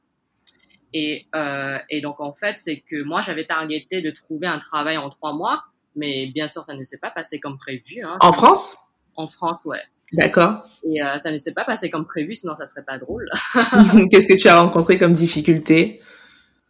Et, 0.94 1.26
euh, 1.34 1.78
et 1.90 2.00
donc, 2.00 2.20
en 2.20 2.32
fait, 2.32 2.56
c'est 2.56 2.78
que 2.80 3.02
moi, 3.02 3.20
j'avais 3.20 3.44
targeté 3.44 4.00
de 4.00 4.10
trouver 4.10 4.46
un 4.46 4.58
travail 4.58 4.96
en 4.96 5.10
trois 5.10 5.34
mois, 5.34 5.64
mais 5.96 6.26
bien 6.34 6.48
sûr, 6.48 6.62
ça 6.64 6.74
ne 6.74 6.82
s'est 6.82 6.98
pas 6.98 7.10
passé 7.10 7.38
comme 7.40 7.58
prévu. 7.58 8.02
Hein. 8.04 8.16
En 8.20 8.32
France? 8.32 8.76
En 9.16 9.26
France, 9.26 9.64
ouais. 9.64 9.82
D'accord. 10.12 10.62
Et 10.90 11.02
euh, 11.02 11.18
ça 11.18 11.30
ne 11.30 11.38
s'est 11.38 11.52
pas 11.52 11.64
passé 11.64 11.90
comme 11.90 12.06
prévu, 12.06 12.34
sinon 12.34 12.54
ça 12.54 12.66
serait 12.66 12.84
pas 12.84 12.98
drôle. 12.98 13.28
Qu'est-ce 14.10 14.26
que 14.26 14.36
tu 14.40 14.48
as 14.48 14.60
rencontré 14.60 14.96
comme 14.96 15.12
difficulté? 15.12 16.00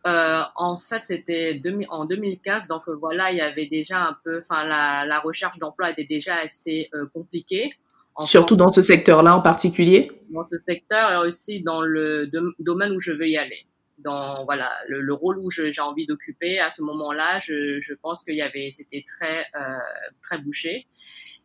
Euh, 0.07 0.43
En 0.57 0.79
fait, 0.79 0.99
c'était 0.99 1.61
en 1.89 2.05
2015, 2.05 2.67
donc 2.67 2.83
voilà, 2.89 3.31
il 3.31 3.39
y 3.39 3.41
avait 3.41 3.67
déjà 3.67 4.01
un 4.01 4.17
peu, 4.25 4.39
enfin, 4.39 4.65
la, 4.65 5.05
la 5.05 5.21
recherche 5.21 5.59
d'emploi 5.59 5.91
était 5.91 6.05
déjà 6.05 6.37
assez 6.37 6.89
euh, 6.95 7.07
compliquée. 7.13 7.73
En 8.17 8.23
Surtout 8.23 8.57
France, 8.57 8.67
dans 8.67 8.73
ce 8.73 8.81
secteur-là 8.81 9.37
en 9.37 9.41
particulier? 9.41 10.11
Dans 10.31 10.43
ce 10.43 10.59
secteur 10.59 11.13
et 11.13 11.27
aussi 11.27 11.63
dans 11.63 11.83
le 11.83 12.29
domaine 12.59 12.93
où 12.93 13.01
je 13.01 13.13
veux 13.13 13.29
y 13.29 13.37
aller 13.37 13.69
dans 13.99 14.45
voilà 14.45 14.76
le, 14.88 15.00
le 15.00 15.14
rôle 15.14 15.38
où 15.38 15.50
j'ai 15.50 15.81
envie 15.81 16.07
d'occuper. 16.07 16.59
À 16.59 16.71
ce 16.71 16.83
moment-là 16.83 17.38
je, 17.40 17.95
pense 17.95 18.25
qu'il 18.25 18.37
y 18.37 18.43
avait 18.43 18.71
c'était 18.71 19.05
très 19.07 19.47
euh, 19.55 19.78
très 20.23 20.38
bouché. 20.38 20.87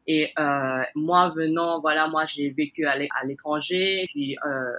Et 0.06 0.32
euh, 0.38 0.82
moi 0.96 1.34
venant 1.36 1.82
voilà 1.82 2.08
moi 2.08 2.26
j'ai 2.26 2.50
vécu 2.52 2.86
à 2.86 2.98
l'étranger. 3.26 4.06
Euh, 4.18 4.72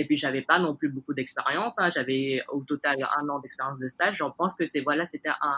et 0.00 0.04
puis 0.04 0.16
j'avais 0.16 0.42
pas 0.42 0.60
non 0.60 0.76
plus 0.76 0.88
beaucoup 0.88 1.12
d'expérience 1.12 1.76
hein, 1.80 1.90
j'avais 1.92 2.40
au 2.52 2.62
total 2.62 2.98
un 3.20 3.28
an 3.28 3.40
d'expérience 3.40 3.80
de 3.80 3.88
stage. 3.88 4.16
J'en 4.16 4.30
pense 4.30 4.54
que 4.54 4.64
c'est 4.64 4.80
voilà 4.80 5.04
c'était 5.04 5.30
un 5.40 5.56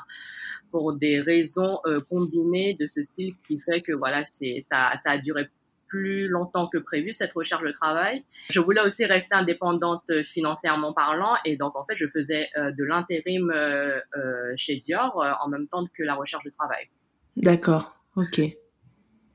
pour 0.70 0.94
des 0.94 1.20
raisons 1.20 1.78
combinées 2.08 2.74
de 2.74 2.86
ce 2.86 3.02
style 3.02 3.34
qui 3.46 3.60
fait 3.60 3.82
que 3.82 3.92
voilà 3.92 4.24
c'est 4.24 4.60
ça 4.60 4.92
ça 4.96 5.12
a 5.12 5.18
duré 5.18 5.48
plus 5.90 6.28
longtemps 6.28 6.68
que 6.68 6.78
prévu 6.78 7.12
cette 7.12 7.32
recherche 7.32 7.62
de 7.62 7.72
travail. 7.72 8.24
Je 8.48 8.60
voulais 8.60 8.80
aussi 8.80 9.04
rester 9.04 9.34
indépendante 9.34 10.10
financièrement 10.24 10.94
parlant 10.94 11.34
et 11.44 11.56
donc 11.56 11.76
en 11.76 11.84
fait 11.84 11.96
je 11.96 12.06
faisais 12.06 12.48
euh, 12.56 12.70
de 12.78 12.84
l'intérim 12.84 13.50
euh, 13.50 13.98
euh, 14.16 14.54
chez 14.56 14.76
Dior 14.76 15.22
en 15.44 15.48
même 15.48 15.66
temps 15.68 15.84
que 15.96 16.02
la 16.02 16.14
recherche 16.14 16.44
de 16.44 16.50
travail. 16.50 16.84
D'accord, 17.36 17.94
ok. 18.16 18.38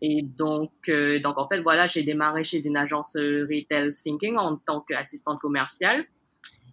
Et 0.02 0.22
donc, 0.24 0.72
euh, 0.90 1.20
donc 1.20 1.38
en 1.38 1.48
fait 1.48 1.62
voilà 1.62 1.88
j'ai 1.88 2.04
démarré 2.04 2.44
chez 2.44 2.66
une 2.66 2.78
agence 2.78 3.16
Retail 3.16 3.92
Thinking 4.04 4.38
en 4.38 4.56
tant 4.58 4.82
qu'assistante 4.82 5.40
commerciale. 5.40 6.06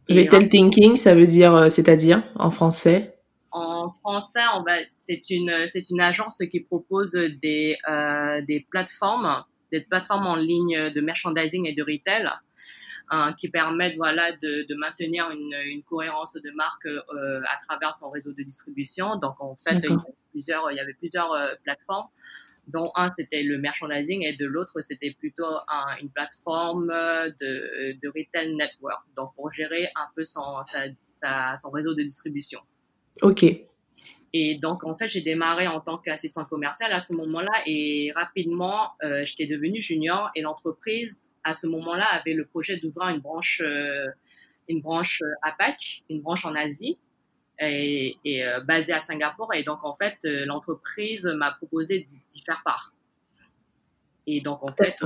Retail 0.08 0.48
Thinking, 0.48 0.96
ça 0.96 1.14
veut 1.14 1.28
dire, 1.28 1.70
c'est-à-dire 1.70 2.22
en 2.34 2.50
français? 2.50 3.16
En 3.52 3.92
français, 3.92 4.40
on 4.56 4.62
va, 4.62 4.76
c'est 4.96 5.28
une, 5.28 5.66
c'est 5.66 5.90
une 5.90 6.00
agence 6.00 6.42
qui 6.50 6.60
propose 6.60 7.12
des, 7.12 7.76
euh, 7.88 8.40
des 8.40 8.66
plateformes 8.70 9.44
des 9.72 9.80
plateformes 9.80 10.26
en 10.26 10.36
ligne 10.36 10.90
de 10.90 11.00
merchandising 11.00 11.66
et 11.66 11.74
de 11.74 11.82
retail 11.82 12.30
euh, 13.12 13.32
qui 13.32 13.50
permettent 13.50 13.96
voilà 13.96 14.32
de, 14.32 14.66
de 14.66 14.74
maintenir 14.76 15.30
une, 15.30 15.54
une, 15.66 15.82
cohérence 15.82 16.34
de 16.34 16.50
marque 16.52 16.86
euh, 16.86 17.40
à 17.42 17.58
travers 17.66 17.94
son 17.94 18.08
réseau 18.10 18.32
de 18.32 18.42
distribution. 18.42 19.16
Donc 19.16 19.40
en 19.40 19.56
fait, 19.56 19.80
il 19.82 19.90
y 19.90 19.92
avait 19.92 20.14
plusieurs, 20.30 20.70
il 20.70 20.76
y 20.76 20.80
avait 20.80 20.94
plusieurs 20.94 21.32
euh, 21.32 21.54
plateformes 21.62 22.06
dont 22.68 22.90
un 22.94 23.10
c'était 23.12 23.42
le 23.42 23.58
merchandising 23.58 24.22
et 24.22 24.36
de 24.36 24.46
l'autre 24.46 24.80
c'était 24.80 25.10
plutôt 25.18 25.52
un, 25.68 25.96
une 26.00 26.10
plateforme 26.10 26.86
de, 26.86 28.00
de 28.00 28.08
retail 28.08 28.54
network 28.54 29.02
donc 29.16 29.34
pour 29.34 29.52
gérer 29.52 29.88
un 29.96 30.06
peu 30.14 30.22
son, 30.22 30.62
sa, 30.62 30.84
sa, 31.10 31.56
son 31.56 31.70
réseau 31.70 31.94
de 31.94 32.02
distribution. 32.02 32.60
Ok. 33.20 33.44
Et 34.32 34.56
donc, 34.58 34.84
en 34.84 34.96
fait, 34.96 35.08
j'ai 35.08 35.20
démarré 35.20 35.66
en 35.68 35.80
tant 35.80 35.98
qu'assistant 35.98 36.44
commercial 36.44 36.92
à 36.92 37.00
ce 37.00 37.12
moment-là 37.12 37.52
et 37.66 38.12
rapidement, 38.14 38.92
euh, 39.02 39.24
j'étais 39.24 39.46
devenue 39.46 39.80
junior 39.80 40.30
et 40.34 40.40
l'entreprise, 40.40 41.28
à 41.44 41.52
ce 41.52 41.66
moment-là, 41.66 42.06
avait 42.06 42.32
le 42.32 42.46
projet 42.46 42.78
d'ouvrir 42.78 43.08
une 43.08 43.20
branche, 43.20 43.60
euh, 43.62 44.06
une 44.68 44.80
branche 44.80 45.20
euh, 45.22 45.34
APAC, 45.42 46.04
une 46.08 46.22
branche 46.22 46.46
en 46.46 46.54
Asie 46.54 46.98
et, 47.60 48.16
et 48.24 48.44
euh, 48.46 48.60
basée 48.60 48.94
à 48.94 49.00
Singapour. 49.00 49.52
Et 49.52 49.64
donc, 49.64 49.84
en 49.84 49.92
fait, 49.92 50.16
euh, 50.24 50.46
l'entreprise 50.46 51.26
m'a 51.26 51.52
proposé 51.52 52.00
d'y 52.00 52.42
faire 52.42 52.62
part. 52.64 52.94
Et 54.26 54.40
donc, 54.40 54.62
en 54.62 54.72
fait, 54.72 54.96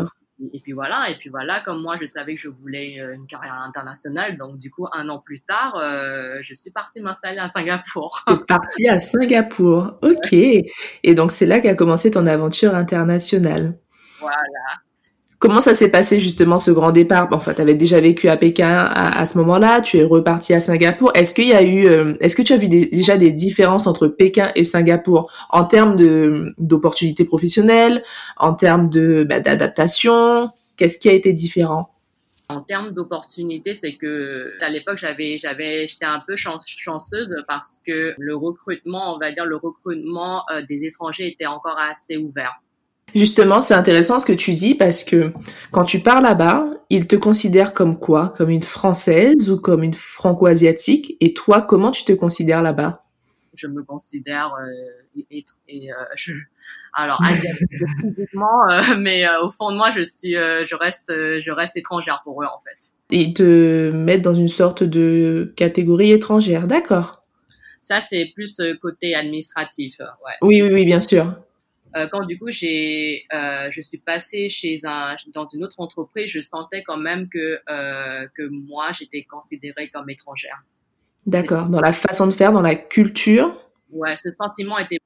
et 0.52 0.60
puis 0.60 0.72
voilà, 0.72 1.08
et 1.10 1.16
puis 1.16 1.30
voilà, 1.30 1.60
comme 1.60 1.80
moi, 1.82 1.96
je 1.98 2.04
savais 2.04 2.34
que 2.34 2.40
je 2.40 2.48
voulais 2.48 3.00
euh, 3.00 3.14
une 3.14 3.26
carrière 3.26 3.54
internationale, 3.54 4.36
donc 4.36 4.58
du 4.58 4.70
coup, 4.70 4.86
un 4.92 5.08
an 5.08 5.18
plus 5.18 5.40
tard, 5.40 5.76
euh, 5.76 6.38
je 6.42 6.52
suis 6.52 6.70
partie 6.70 7.00
m'installer 7.00 7.38
à 7.38 7.48
Singapour. 7.48 8.22
Partie 8.46 8.88
à 8.88 9.00
Singapour, 9.00 9.98
ok. 10.02 10.32
Et 10.32 11.14
donc, 11.14 11.30
c'est 11.30 11.46
là 11.46 11.60
qu'a 11.60 11.74
commencé 11.74 12.10
ton 12.10 12.26
aventure 12.26 12.74
internationale. 12.74 13.78
Voilà. 14.20 14.36
Comment 15.46 15.60
ça 15.60 15.74
s'est 15.74 15.92
passé 15.92 16.18
justement 16.18 16.58
ce 16.58 16.72
grand 16.72 16.90
départ? 16.90 17.28
Enfin, 17.30 17.54
tu 17.54 17.60
avais 17.60 17.76
déjà 17.76 18.00
vécu 18.00 18.28
à 18.28 18.36
Pékin 18.36 18.68
à, 18.68 19.24
ce 19.26 19.38
moment-là, 19.38 19.80
tu 19.80 19.96
es 19.96 20.02
reparti 20.02 20.52
à 20.52 20.58
Singapour. 20.58 21.12
Est-ce 21.14 21.34
qu'il 21.34 21.46
y 21.46 21.52
a 21.52 21.62
eu, 21.62 21.86
euh, 21.86 22.14
est-ce 22.18 22.34
que 22.34 22.42
tu 22.42 22.52
as 22.52 22.56
vu 22.56 22.68
déjà 22.68 23.16
des 23.16 23.30
différences 23.30 23.86
entre 23.86 24.08
Pékin 24.08 24.50
et 24.56 24.64
Singapour 24.64 25.30
en 25.50 25.62
termes 25.62 25.94
d'opportunités 26.58 27.24
professionnelles, 27.24 28.02
en 28.38 28.54
termes 28.54 28.90
de 28.90 29.22
bah, 29.22 29.38
d'adaptation? 29.38 30.48
Qu'est-ce 30.76 30.98
qui 30.98 31.08
a 31.08 31.12
été 31.12 31.32
différent? 31.32 31.90
En 32.48 32.62
termes 32.62 32.90
d'opportunités, 32.90 33.74
c'est 33.74 33.94
que 33.94 34.50
à 34.60 34.68
l'époque, 34.68 34.96
j'avais, 34.96 35.38
j'avais, 35.38 35.86
j'étais 35.86 36.06
un 36.06 36.24
peu 36.26 36.34
chanceuse 36.34 37.32
parce 37.46 37.78
que 37.86 38.14
le 38.18 38.34
recrutement, 38.34 39.14
on 39.14 39.18
va 39.20 39.30
dire 39.30 39.46
le 39.46 39.58
recrutement 39.58 40.42
euh, 40.50 40.62
des 40.68 40.84
étrangers 40.86 41.28
était 41.28 41.46
encore 41.46 41.78
assez 41.78 42.16
ouvert. 42.16 42.60
Justement, 43.14 43.60
c'est 43.60 43.74
intéressant 43.74 44.18
ce 44.18 44.26
que 44.26 44.32
tu 44.32 44.52
dis 44.52 44.74
parce 44.74 45.04
que 45.04 45.32
quand 45.70 45.84
tu 45.84 46.00
pars 46.00 46.20
là-bas, 46.20 46.66
ils 46.90 47.06
te 47.06 47.16
considèrent 47.16 47.72
comme 47.72 47.98
quoi? 47.98 48.32
Comme 48.36 48.50
une 48.50 48.62
française 48.62 49.50
ou 49.50 49.58
comme 49.58 49.82
une 49.82 49.94
franco-asiatique? 49.94 51.16
Et 51.20 51.32
toi, 51.32 51.62
comment 51.62 51.90
tu 51.90 52.04
te 52.04 52.12
considères 52.12 52.62
là-bas? 52.62 53.04
Je 53.54 53.68
me 53.68 53.82
considère 53.82 54.52
euh, 54.54 55.16
et, 55.30 55.44
et 55.68 55.92
euh, 55.92 55.94
je, 56.14 56.32
alors 56.92 57.22
asiatique 57.22 57.68
physiquement, 58.00 58.68
euh, 58.70 58.80
mais 58.98 59.26
euh, 59.26 59.42
au 59.42 59.50
fond 59.50 59.70
de 59.70 59.76
moi, 59.76 59.90
je 59.90 60.02
suis, 60.02 60.32
je 60.32 60.74
reste, 60.74 61.12
je 61.12 61.50
reste 61.50 61.76
étrangère 61.76 62.20
pour 62.24 62.42
eux 62.42 62.46
en 62.46 62.60
fait. 62.60 62.92
Ils 63.10 63.34
te 63.34 63.90
mettent 63.92 64.22
dans 64.22 64.34
une 64.34 64.48
sorte 64.48 64.82
de 64.82 65.52
catégorie 65.56 66.12
étrangère, 66.12 66.66
d'accord 66.66 67.24
Ça, 67.80 68.00
c'est 68.00 68.32
plus 68.34 68.60
côté 68.82 69.14
administratif. 69.14 69.98
Ouais. 70.00 70.32
Oui, 70.42 70.62
oui, 70.62 70.70
oui, 70.72 70.84
bien 70.84 71.00
sûr. 71.00 71.34
Euh, 71.96 72.06
quand 72.12 72.26
du 72.26 72.38
coup 72.38 72.50
j'ai, 72.50 73.24
euh, 73.32 73.70
je 73.70 73.80
suis 73.80 73.98
passée 73.98 74.50
chez 74.50 74.80
un, 74.84 75.14
dans 75.32 75.48
une 75.48 75.64
autre 75.64 75.80
entreprise, 75.80 76.30
je 76.30 76.40
sentais 76.40 76.82
quand 76.82 76.98
même 76.98 77.28
que 77.28 77.58
euh, 77.70 78.28
que 78.34 78.48
moi 78.48 78.92
j'étais 78.92 79.22
considérée 79.24 79.88
comme 79.88 80.10
étrangère. 80.10 80.62
D'accord. 81.24 81.68
Dans 81.70 81.80
la 81.80 81.92
façon 81.92 82.26
de 82.26 82.32
faire, 82.32 82.52
dans 82.52 82.60
la 82.60 82.74
culture. 82.74 83.58
Ouais, 83.90 84.14
ce 84.14 84.30
sentiment 84.30 84.78
était, 84.78 84.98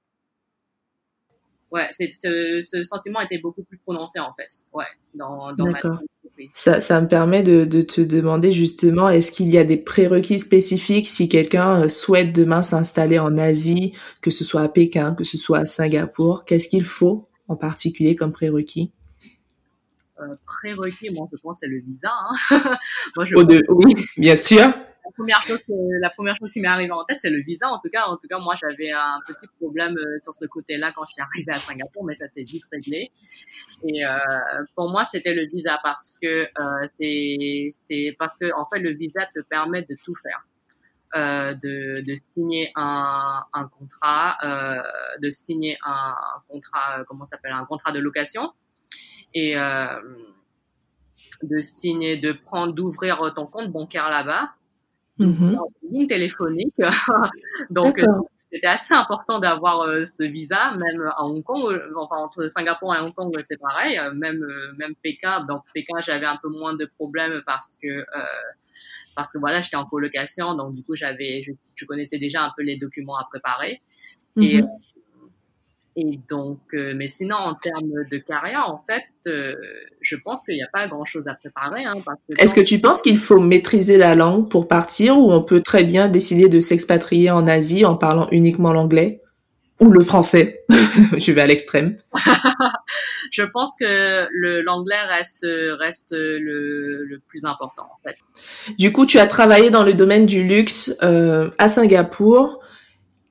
ouais, 1.71 1.89
c'est, 1.93 2.11
ce, 2.11 2.61
ce 2.61 2.83
sentiment 2.83 3.21
était 3.21 3.39
beaucoup 3.39 3.63
plus 3.63 3.79
prononcé 3.79 4.19
en 4.19 4.35
fait. 4.35 4.49
Ouais, 4.73 4.85
dans 5.15 5.53
dans 5.53 5.67
ma. 5.67 5.81
Entreprise. 6.41 6.53
Ça, 6.57 6.81
ça 6.81 7.01
me 7.01 7.09
permet 7.09 7.43
de, 7.43 7.65
de 7.65 7.83
te 7.83 8.01
demander 8.01 8.53
justement, 8.53 9.09
est-ce 9.09 9.33
qu'il 9.33 9.49
y 9.51 9.59
a 9.59 9.65
des 9.65 9.77
prérequis 9.77 10.39
spécifiques 10.39 11.09
si 11.09 11.29
quelqu'un 11.29 11.83
euh, 11.83 11.89
souhaite 11.89 12.33
demain 12.35 12.63
s'installer 12.63 13.19
en 13.19 13.37
Asie, 13.39 13.93
que 14.23 14.31
ce 14.31 14.45
soit 14.45 14.63
à 14.63 14.69
Pékin, 14.69 15.15
que 15.15 15.25
ce 15.25 15.39
soit 15.39 15.59
à 15.59 15.67
Singapour, 15.67 16.45
qu'est-ce 16.45 16.69
qu'il 16.69 16.85
faut 16.85 17.29
en 17.49 17.57
particulier 17.57 18.15
comme 18.15 18.33
prérequis? 18.33 18.93
Euh, 20.21 20.35
prérequis, 20.47 21.11
moi 21.15 21.29
je 21.33 21.39
pense 21.43 21.59
c'est 21.61 21.69
le 21.69 21.81
visa. 21.81 22.11
Hein. 22.51 22.61
moi 23.17 23.25
je 23.25 23.37
Au 23.37 23.45
de- 23.45 23.65
Oui, 23.69 23.95
bien 24.17 24.37
sûr. 24.37 24.73
La 25.19 26.11
première 26.11 26.37
chose 26.37 26.51
qui 26.51 26.61
m'est 26.61 26.69
arrivée 26.69 26.93
en 26.93 27.05
tête 27.05 27.21
c'est 27.21 27.31
le 27.31 27.43
visa 27.43 27.69
en 27.69 27.79
tout 27.79 27.91
cas. 27.91 28.07
En 28.07 28.17
tout 28.17 28.29
cas 28.29 28.39
moi 28.39 28.55
j'avais 28.55 28.91
un 28.91 29.21
petit 29.27 29.47
problème 29.59 29.97
euh, 29.97 30.19
sur 30.23 30.35
ce 30.35 30.47
côté-là 30.47 30.93
quand 30.95 31.05
je 31.05 31.13
suis 31.13 31.23
arrivée 31.23 31.53
à 31.53 31.57
Singapour 31.57 32.05
mais 32.05 32.15
ça 32.15 32.27
s'est 32.29 32.43
vite 32.43 32.65
réglé. 32.73 33.11
Et 33.85 34.05
euh, 34.05 34.19
pour 34.75 34.91
moi 34.91 35.05
c'était 35.05 35.35
le 35.35 35.47
visa 35.47 35.79
parce 35.83 36.15
que 36.21 36.27
euh, 36.27 36.89
c'est 36.99 37.71
c'est 37.73 38.17
parce 38.19 38.37
que 38.39 38.53
en 38.55 38.67
fait 38.67 38.81
le 38.81 38.93
visa 38.93 39.27
te 39.35 39.41
permet 39.41 39.83
de 39.83 39.97
tout 40.05 40.15
faire. 40.15 40.45
De, 41.13 42.03
de 42.07 42.15
signer 42.37 42.71
un, 42.77 43.43
un 43.53 43.67
contrat 43.67 44.39
de 45.21 45.29
signer 45.29 45.77
un, 45.85 46.15
contrat 46.49 47.03
comment 47.09 47.25
s'appelle 47.25 47.51
un 47.51 47.65
contrat 47.65 47.91
de 47.91 47.99
location 47.99 48.53
et 49.35 49.57
de 51.43 51.59
signer 51.59 52.19
de 52.19 52.31
prendre 52.31 52.75
d'ouvrir 52.75 53.33
ton 53.35 53.47
compte 53.47 53.73
bancaire 53.73 54.09
là-bas 54.09 54.51
Mhm. 55.21 55.59
ligne 55.91 56.07
téléphonique. 56.07 56.75
Donc, 57.71 57.99
euh, 57.99 58.07
c'était 58.53 58.67
assez 58.67 58.95
important 58.95 59.39
d'avoir 59.39 59.83
euh, 59.83 60.05
ce 60.05 60.25
visa, 60.25 60.73
même 60.73 61.03
à 61.17 61.25
Hong 61.25 61.43
Kong, 61.45 61.73
euh, 61.73 61.93
enfin 61.97 62.17
entre 62.17 62.49
Singapour 62.49 62.95
et 62.95 62.99
Hong 62.99 63.15
Kong, 63.15 63.33
c'est 63.47 63.61
pareil, 63.61 63.99
euh, 63.99 64.13
même 64.15 64.45
même 64.79 64.95
Pékin. 65.03 65.45
Donc 65.45 65.63
Pékin, 65.73 65.99
j'avais 66.01 66.27
un 66.27 66.39
peu 66.43 66.49
moins 66.49 66.75
de 66.75 66.87
problèmes 66.87 67.43
parce 67.47 67.77
que 67.81 68.05
parce 69.15 69.29
que 69.29 69.39
voilà, 69.39 69.61
j'étais 69.61 69.77
en 69.77 69.85
colocation, 69.85 70.55
donc 70.57 70.75
du 70.75 70.83
coup 70.83 70.97
j'avais, 70.97 71.43
je, 71.43 71.53
je 71.75 71.85
connaissais 71.85 72.19
déjà 72.19 72.43
un 72.43 72.53
peu 72.57 72.63
les 72.63 72.77
documents 72.77 73.17
à 73.19 73.25
préparer. 73.31 73.83
Mhm. 74.37 74.45
et 74.45 74.63
donc, 76.29 76.59
euh, 76.75 76.93
mais 76.97 77.07
sinon 77.07 77.37
en 77.37 77.55
termes 77.55 78.05
de 78.11 78.19
carrière, 78.19 78.67
en 78.69 78.79
fait, 78.79 79.05
euh, 79.27 79.55
je 80.01 80.17
pense 80.17 80.45
qu'il 80.45 80.55
n'y 80.55 80.63
a 80.63 80.69
pas 80.73 80.89
grand 80.89 81.05
chose 81.05 81.29
à 81.29 81.35
préparer, 81.35 81.85
hein, 81.85 81.95
Est-ce 82.39 82.55
que 82.55 82.61
tu 82.61 82.81
penses 82.81 83.03
qu'il 83.03 83.19
faut 83.19 83.41
maîtriser 83.41 83.97
la 83.97 84.15
langue 84.15 84.49
pour 84.49 84.69
partir 84.69 85.19
ou 85.19 85.33
on 85.33 85.43
peut 85.43 85.61
très 85.61 85.85
bien 85.85 86.09
décider 86.09 86.49
de 86.49 86.61
s'expatrier 86.61 87.31
en 87.31 87.47
Asie 87.47 87.85
en 87.85 87.97
parlant 87.97 88.29
uniquement 88.31 88.73
l'anglais 88.73 89.21
ou 89.81 89.91
le 89.91 90.03
français? 90.03 90.65
Je 91.17 91.33
vais 91.33 91.41
à 91.41 91.47
l'extrême. 91.47 91.97
je 93.31 93.43
pense 93.43 93.73
que 93.79 94.29
l'anglais 94.65 95.03
reste 95.09 95.47
reste 95.79 96.13
le, 96.13 97.05
le 97.05 97.19
plus 97.29 97.45
important 97.45 97.85
en 97.85 98.09
fait. 98.09 98.17
Du 98.79 98.93
coup, 98.93 99.07
tu 99.07 99.19
as 99.19 99.27
travaillé 99.27 99.71
dans 99.71 99.85
le 99.85 99.95
domaine 99.95 100.27
du 100.27 100.45
luxe 100.45 100.95
euh, 101.03 101.51
à 101.59 101.69
Singapour. 101.69 102.61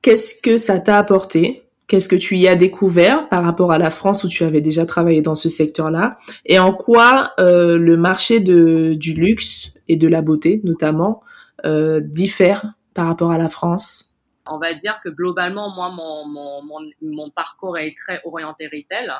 Qu'est-ce 0.02 0.34
que 0.34 0.56
ça 0.56 0.78
t'a 0.80 0.98
apporté? 0.98 1.64
Qu'est-ce 1.90 2.08
que 2.08 2.14
tu 2.14 2.36
y 2.36 2.46
as 2.46 2.54
découvert 2.54 3.28
par 3.28 3.42
rapport 3.42 3.72
à 3.72 3.78
la 3.78 3.90
France 3.90 4.22
où 4.22 4.28
tu 4.28 4.44
avais 4.44 4.60
déjà 4.60 4.86
travaillé 4.86 5.22
dans 5.22 5.34
ce 5.34 5.48
secteur-là? 5.48 6.18
Et 6.46 6.60
en 6.60 6.72
quoi 6.72 7.32
euh, 7.40 7.78
le 7.78 7.96
marché 7.96 8.38
de, 8.38 8.94
du 8.94 9.12
luxe 9.12 9.72
et 9.88 9.96
de 9.96 10.06
la 10.06 10.22
beauté, 10.22 10.60
notamment, 10.62 11.20
euh, 11.64 11.98
diffère 11.98 12.64
par 12.94 13.06
rapport 13.08 13.32
à 13.32 13.38
la 13.38 13.48
France? 13.48 14.16
On 14.46 14.58
va 14.58 14.72
dire 14.72 15.00
que 15.02 15.08
globalement, 15.08 15.74
moi, 15.74 15.90
mon 15.90 16.28
mon 16.62 16.90
mon, 17.02 17.30
parcours 17.30 17.76
est 17.76 17.92
très 17.96 18.20
orienté 18.22 18.66
retail. 18.66 19.10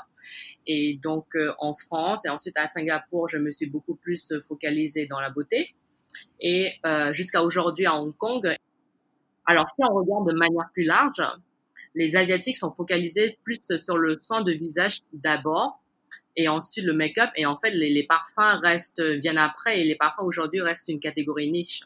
Et 0.69 1.01
donc 1.03 1.27
euh, 1.35 1.53
en 1.59 1.75
France 1.75 2.25
et 2.25 2.29
ensuite 2.29 2.57
à 2.57 2.69
Singapour, 2.69 3.29
je 3.29 3.39
me 3.39 3.51
suis 3.51 3.69
beaucoup 3.69 3.97
plus 3.97 4.33
focalisée 4.47 5.09
dans 5.11 5.19
la 5.19 5.31
beauté. 5.31 5.75
Et 6.39 6.71
jusqu'à 7.11 7.43
aujourd'hui 7.43 7.87
à 7.87 8.01
Hong 8.01 8.17
Kong. 8.17 8.49
Alors 9.45 9.67
si 9.71 9.83
on 9.83 9.93
regarde 9.93 10.29
de 10.29 10.39
manière 10.39 10.69
plus 10.73 10.85
large, 10.85 11.21
les 11.95 12.17
asiatiques 12.17 12.57
sont 12.57 12.73
focalisés 12.73 13.39
plus 13.45 13.61
sur 13.79 13.97
le 13.97 14.19
soin 14.19 14.43
de 14.43 14.53
visage 14.53 15.01
d'abord 15.13 15.81
et 16.37 16.49
ensuite 16.49 16.85
le 16.85 16.93
make-up 16.93 17.31
et 17.37 17.47
en 17.47 17.57
fait 17.57 17.71
les, 17.71 17.91
les 17.91 18.05
parfums 18.05 18.61
restent 18.63 19.03
viennent 19.03 19.39
après 19.39 19.81
et 19.81 19.85
les 19.85 19.97
parfums 19.97 20.23
aujourd'hui 20.23 20.61
restent 20.61 20.89
une 20.89 21.01
catégorie 21.01 21.51
niche 21.51 21.83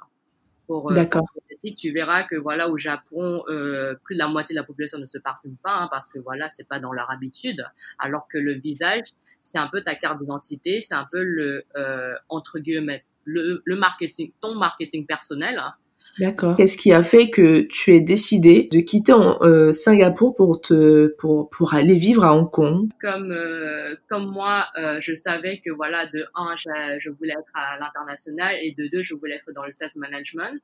pour 0.66 0.90
euh, 0.90 0.94
D'accord. 0.94 1.24
pour 1.32 1.42
les 1.48 1.56
asiatiques. 1.56 1.76
tu 1.78 1.92
verras 1.92 2.24
que 2.24 2.36
voilà 2.36 2.68
au 2.68 2.78
Japon 2.78 3.42
euh, 3.48 3.94
plus 4.04 4.14
de 4.14 4.20
la 4.20 4.28
moitié 4.28 4.54
de 4.54 4.60
la 4.60 4.64
population 4.64 4.98
ne 4.98 5.06
se 5.06 5.18
parfume 5.18 5.56
pas 5.62 5.72
hein, 5.72 5.88
parce 5.90 6.08
que 6.08 6.18
voilà 6.18 6.48
c'est 6.48 6.68
pas 6.68 6.80
dans 6.80 6.92
leur 6.92 7.10
habitude 7.10 7.64
alors 7.98 8.28
que 8.28 8.38
le 8.38 8.54
visage 8.54 9.08
c'est 9.42 9.58
un 9.58 9.68
peu 9.68 9.82
ta 9.82 9.94
carte 9.94 10.18
d'identité 10.18 10.80
c'est 10.80 10.94
un 10.94 11.06
peu 11.10 11.22
le 11.22 11.64
euh, 11.76 12.14
entre 12.28 12.58
guillemets 12.58 13.04
le, 13.24 13.62
le 13.64 13.76
marketing 13.76 14.32
ton 14.40 14.54
marketing 14.54 15.06
personnel 15.06 15.58
hein. 15.58 15.74
D'accord. 16.18 16.56
Qu'est-ce 16.56 16.76
qui 16.76 16.92
a 16.92 17.02
fait 17.02 17.30
que 17.30 17.62
tu 17.62 17.94
aies 17.94 18.00
décidé 18.00 18.68
de 18.70 18.80
quitter 18.80 19.12
euh, 19.12 19.72
Singapour 19.72 20.34
pour 20.34 20.60
te 20.60 21.08
pour 21.18 21.50
pour 21.50 21.74
aller 21.74 21.96
vivre 21.96 22.24
à 22.24 22.34
Hong 22.34 22.50
Kong? 22.50 22.88
Comme 23.00 23.32
euh, 23.32 23.96
comme 24.08 24.30
moi, 24.30 24.66
euh, 24.78 25.00
je 25.00 25.14
savais 25.14 25.60
que 25.64 25.70
voilà, 25.70 26.06
de 26.06 26.24
un, 26.34 26.54
je, 26.56 26.68
je 26.98 27.10
voulais 27.10 27.32
être 27.32 27.50
à 27.54 27.78
l'international 27.78 28.56
et 28.62 28.74
de 28.76 28.88
deux, 28.88 29.02
je 29.02 29.14
voulais 29.14 29.34
être 29.36 29.52
dans 29.52 29.64
le 29.64 29.70
sales 29.70 29.90
management. 29.96 30.60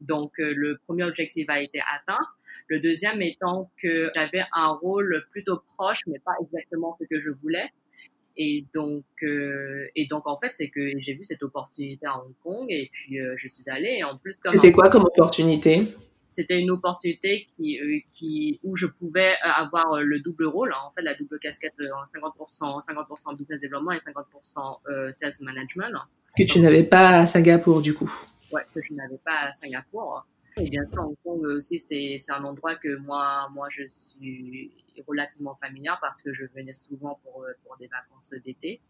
Donc 0.00 0.38
euh, 0.40 0.52
le 0.56 0.78
premier 0.86 1.04
objectif 1.04 1.48
a 1.48 1.60
été 1.60 1.80
atteint. 1.80 2.24
Le 2.68 2.80
deuxième 2.80 3.20
étant 3.20 3.70
que 3.82 4.10
j'avais 4.14 4.44
un 4.52 4.68
rôle 4.68 5.24
plutôt 5.30 5.60
proche, 5.76 6.00
mais 6.06 6.18
pas 6.24 6.32
exactement 6.42 6.96
ce 7.00 7.06
que 7.06 7.20
je 7.20 7.30
voulais. 7.30 7.70
Et 8.36 8.66
donc, 8.74 9.04
euh, 9.22 9.86
et 9.94 10.06
donc 10.06 10.26
en 10.26 10.36
fait, 10.36 10.48
c'est 10.48 10.68
que 10.68 10.98
j'ai 10.98 11.14
vu 11.14 11.22
cette 11.22 11.42
opportunité 11.42 12.04
à 12.06 12.18
Hong 12.18 12.34
Kong 12.42 12.66
et 12.68 12.90
puis 12.92 13.20
euh, 13.20 13.34
je 13.36 13.46
suis 13.46 13.68
allée. 13.68 13.98
Et 13.98 14.04
en 14.04 14.18
plus, 14.18 14.36
comme 14.36 14.52
C'était 14.52 14.72
quoi 14.72 14.88
comme 14.90 15.04
opportunité? 15.04 15.86
C'était 16.34 16.60
une 16.60 16.72
opportunité 16.72 17.46
qui, 17.46 17.78
euh, 17.78 18.00
qui, 18.08 18.58
où 18.64 18.74
je 18.74 18.86
pouvais 18.86 19.34
avoir 19.40 19.92
euh, 19.92 20.02
le 20.02 20.18
double 20.18 20.46
rôle, 20.46 20.72
hein, 20.72 20.80
en 20.84 20.90
fait, 20.90 21.02
la 21.02 21.14
double 21.14 21.38
casquette 21.38 21.74
en 21.78 22.02
50%, 22.02 22.84
50% 22.84 23.36
business 23.36 23.60
développement 23.60 23.92
et 23.92 23.98
50% 23.98 24.78
euh, 24.88 25.12
sales 25.12 25.32
management. 25.42 25.92
Que 26.36 26.42
tu 26.42 26.58
n'avais 26.58 26.82
pas 26.82 27.20
à 27.20 27.26
Singapour, 27.26 27.82
du 27.82 27.94
coup? 27.94 28.12
Ouais, 28.50 28.62
que 28.74 28.80
je 28.82 28.94
n'avais 28.94 29.18
pas 29.24 29.46
à 29.46 29.52
Singapour. 29.52 30.26
Et 30.58 30.70
bien 30.70 30.88
sûr, 30.88 31.02
Hong 31.02 31.16
Kong 31.24 31.44
aussi, 31.46 31.78
c'est 31.78 32.32
un 32.32 32.44
endroit 32.44 32.76
que 32.76 32.96
moi, 32.96 33.48
moi, 33.52 33.68
je 33.68 33.82
suis 33.88 34.72
relativement 35.06 35.56
familière 35.56 35.98
parce 36.00 36.22
que 36.22 36.32
je 36.32 36.44
venais 36.54 36.72
souvent 36.72 37.18
pour, 37.24 37.44
pour 37.64 37.76
des 37.78 37.88
vacances 37.88 38.32
d'été. 38.44 38.80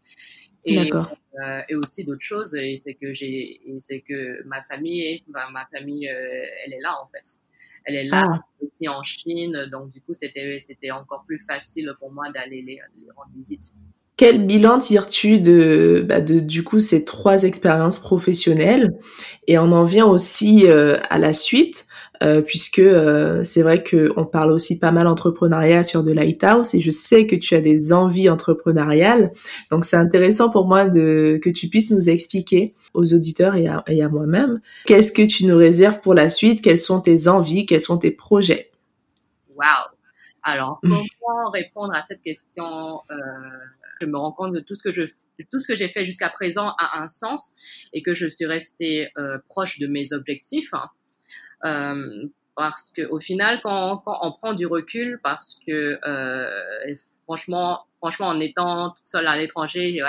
Et, 0.65 0.91
euh, 0.93 1.61
et 1.69 1.75
aussi 1.75 2.05
d'autres 2.05 2.21
choses, 2.21 2.55
et 2.55 2.75
c'est 2.75 2.95
que 2.95 3.13
j'ai, 3.13 3.61
c'est 3.79 4.01
que 4.01 4.43
ma 4.47 4.61
famille, 4.63 5.23
ma, 5.27 5.49
ma 5.51 5.67
famille, 5.67 6.09
euh, 6.09 6.43
elle 6.65 6.73
est 6.73 6.81
là 6.81 6.95
en 7.01 7.05
fait. 7.07 7.39
Elle 7.83 7.95
est 7.95 8.05
là 8.05 8.23
ah. 8.25 8.39
aussi 8.61 8.87
en 8.87 9.03
Chine, 9.03 9.67
donc 9.71 9.89
du 9.89 10.01
coup, 10.01 10.13
c'était, 10.13 10.57
c'était 10.57 10.89
encore 10.89 11.23
plus 11.25 11.43
facile 11.45 11.93
pour 11.99 12.11
moi 12.11 12.31
d'aller 12.31 12.63
les, 12.63 12.79
les 12.97 13.11
rendre 13.15 13.31
visite. 13.35 13.73
Quel 14.17 14.45
bilan 14.45 14.79
tires-tu 14.79 15.39
de, 15.39 16.05
bah 16.07 16.21
de, 16.21 16.39
du 16.39 16.63
coup, 16.63 16.79
ces 16.79 17.03
trois 17.03 17.43
expériences 17.43 17.99
professionnelles? 17.99 18.93
Et 19.47 19.57
on 19.57 19.73
en 19.73 19.83
vient 19.83 20.05
aussi 20.05 20.67
euh, 20.67 20.97
à 21.09 21.19
la 21.19 21.33
suite, 21.33 21.85
euh, 22.23 22.41
puisque 22.41 22.79
euh, 22.79 23.43
c'est 23.43 23.61
vrai 23.61 23.83
qu'on 23.83 24.25
parle 24.25 24.53
aussi 24.53 24.79
pas 24.79 24.93
mal 24.93 25.07
entrepreneuriat 25.07 25.83
sur 25.83 26.01
de 26.01 26.13
Lighthouse, 26.13 26.73
et 26.73 26.79
je 26.79 26.91
sais 26.91 27.27
que 27.27 27.35
tu 27.35 27.55
as 27.55 27.61
des 27.61 27.91
envies 27.91 28.29
entrepreneuriales. 28.29 29.33
Donc, 29.69 29.83
c'est 29.83 29.97
intéressant 29.97 30.49
pour 30.49 30.65
moi 30.65 30.85
de 30.85 31.37
que 31.43 31.49
tu 31.49 31.67
puisses 31.67 31.91
nous 31.91 32.09
expliquer 32.09 32.73
aux 32.93 33.13
auditeurs 33.13 33.55
et 33.55 33.67
à, 33.67 33.83
et 33.87 34.01
à 34.01 34.07
moi-même 34.07 34.61
qu'est-ce 34.85 35.11
que 35.11 35.23
tu 35.23 35.45
nous 35.45 35.57
réserves 35.57 35.99
pour 35.99 36.13
la 36.13 36.29
suite, 36.29 36.61
quelles 36.61 36.79
sont 36.79 37.01
tes 37.01 37.27
envies, 37.27 37.65
quels 37.65 37.81
sont 37.81 37.97
tes 37.97 38.11
projets? 38.11 38.71
Wow 39.57 39.91
alors, 40.45 40.79
comment 41.19 41.49
répondre 41.49 41.93
à 41.95 42.01
cette 42.01 42.21
question 42.21 43.01
euh, 43.09 43.15
Je 44.01 44.05
me 44.07 44.17
rends 44.17 44.31
compte 44.31 44.53
que 44.53 44.59
tout 44.59 44.75
ce 44.75 44.83
que 44.83 44.91
je, 44.91 45.03
tout 45.51 45.59
ce 45.59 45.67
que 45.67 45.75
j'ai 45.75 45.89
fait 45.89 46.05
jusqu'à 46.05 46.29
présent 46.29 46.73
a 46.77 47.01
un 47.01 47.07
sens 47.07 47.55
et 47.93 48.01
que 48.01 48.13
je 48.13 48.27
suis 48.27 48.45
restée 48.45 49.09
euh, 49.17 49.37
proche 49.47 49.79
de 49.79 49.87
mes 49.87 50.13
objectifs. 50.13 50.73
Hein. 50.73 50.89
Euh, 51.65 52.27
parce 52.55 52.91
que 52.91 53.01
au 53.09 53.19
final, 53.19 53.59
quand, 53.63 54.03
on 54.05 54.31
prend 54.31 54.53
du 54.53 54.65
recul, 54.65 55.19
parce 55.23 55.59
que 55.67 55.99
euh, 56.07 56.95
franchement, 57.25 57.81
franchement, 57.97 58.27
en 58.27 58.39
étant 58.39 58.91
toute 58.91 59.05
seule 59.05 59.27
à 59.27 59.37
l'étranger, 59.37 59.99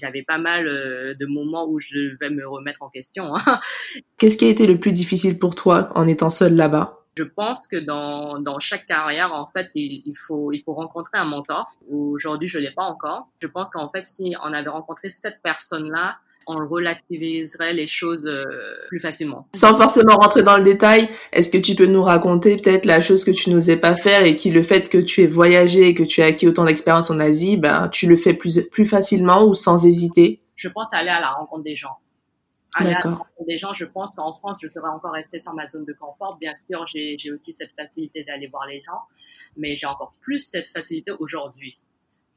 j'avais 0.00 0.22
pas 0.22 0.38
mal 0.38 0.64
de 0.64 1.26
moments 1.26 1.68
où 1.68 1.80
je 1.80 2.16
vais 2.18 2.30
me 2.30 2.46
remettre 2.48 2.82
en 2.82 2.88
question. 2.88 3.36
Hein. 3.36 3.60
Qu'est-ce 4.16 4.38
qui 4.38 4.46
a 4.46 4.48
été 4.48 4.66
le 4.66 4.78
plus 4.78 4.92
difficile 4.92 5.38
pour 5.38 5.54
toi 5.54 5.92
en 5.94 6.08
étant 6.08 6.30
seule 6.30 6.54
là-bas? 6.54 7.01
Je 7.16 7.24
pense 7.24 7.66
que 7.66 7.76
dans, 7.76 8.38
dans 8.38 8.58
chaque 8.58 8.86
carrière, 8.86 9.32
en 9.32 9.46
fait, 9.46 9.68
il, 9.74 10.02
il 10.06 10.14
faut, 10.16 10.52
il 10.52 10.62
faut 10.62 10.72
rencontrer 10.72 11.18
un 11.18 11.24
mentor. 11.24 11.70
Aujourd'hui, 11.90 12.48
je 12.48 12.58
l'ai 12.58 12.70
pas 12.70 12.84
encore. 12.84 13.28
Je 13.40 13.46
pense 13.46 13.70
qu'en 13.70 13.88
fait, 13.90 14.00
si 14.02 14.34
on 14.42 14.52
avait 14.52 14.70
rencontré 14.70 15.10
cette 15.10 15.42
personne-là, 15.42 16.16
on 16.46 16.56
relativiserait 16.66 17.72
les 17.72 17.86
choses 17.86 18.26
euh, 18.26 18.44
plus 18.88 18.98
facilement. 18.98 19.46
Sans 19.54 19.76
forcément 19.76 20.16
rentrer 20.16 20.42
dans 20.42 20.56
le 20.56 20.62
détail, 20.62 21.08
est-ce 21.32 21.50
que 21.50 21.58
tu 21.58 21.74
peux 21.74 21.86
nous 21.86 22.02
raconter 22.02 22.56
peut-être 22.56 22.84
la 22.84 23.00
chose 23.00 23.24
que 23.24 23.30
tu 23.30 23.50
n'osais 23.50 23.76
pas 23.76 23.94
faire 23.94 24.24
et 24.24 24.34
qui 24.34 24.50
le 24.50 24.62
fait 24.62 24.88
que 24.88 24.98
tu 24.98 25.22
aies 25.22 25.26
voyagé 25.26 25.88
et 25.88 25.94
que 25.94 26.02
tu 26.02 26.22
as 26.22 26.26
acquis 26.26 26.48
autant 26.48 26.64
d'expérience 26.64 27.10
en 27.10 27.20
Asie, 27.20 27.56
ben 27.56 27.88
tu 27.88 28.08
le 28.08 28.16
fais 28.16 28.34
plus 28.34 28.68
plus 28.70 28.86
facilement 28.86 29.44
ou 29.44 29.54
sans 29.54 29.86
hésiter? 29.86 30.40
Je 30.56 30.68
pense 30.68 30.86
aller 30.92 31.10
à 31.10 31.20
la 31.20 31.30
rencontre 31.30 31.62
des 31.62 31.76
gens 31.76 31.98
à 32.74 32.84
la 32.84 33.18
des 33.46 33.58
gens, 33.58 33.72
je 33.72 33.84
pense 33.84 34.14
qu'en 34.14 34.34
France, 34.34 34.58
je 34.62 34.68
serais 34.68 34.88
encore 34.88 35.12
restée 35.12 35.38
sur 35.38 35.52
ma 35.54 35.66
zone 35.66 35.84
de 35.84 35.92
confort. 35.92 36.38
Bien 36.40 36.52
sûr, 36.54 36.86
j'ai 36.86 37.32
aussi 37.32 37.52
cette 37.52 37.72
facilité 37.72 38.24
d'aller 38.24 38.46
voir 38.48 38.66
les 38.66 38.80
gens, 38.82 39.00
mais 39.56 39.74
j'ai 39.74 39.86
encore 39.86 40.14
plus 40.20 40.38
cette 40.38 40.70
facilité 40.70 41.12
aujourd'hui. 41.18 41.78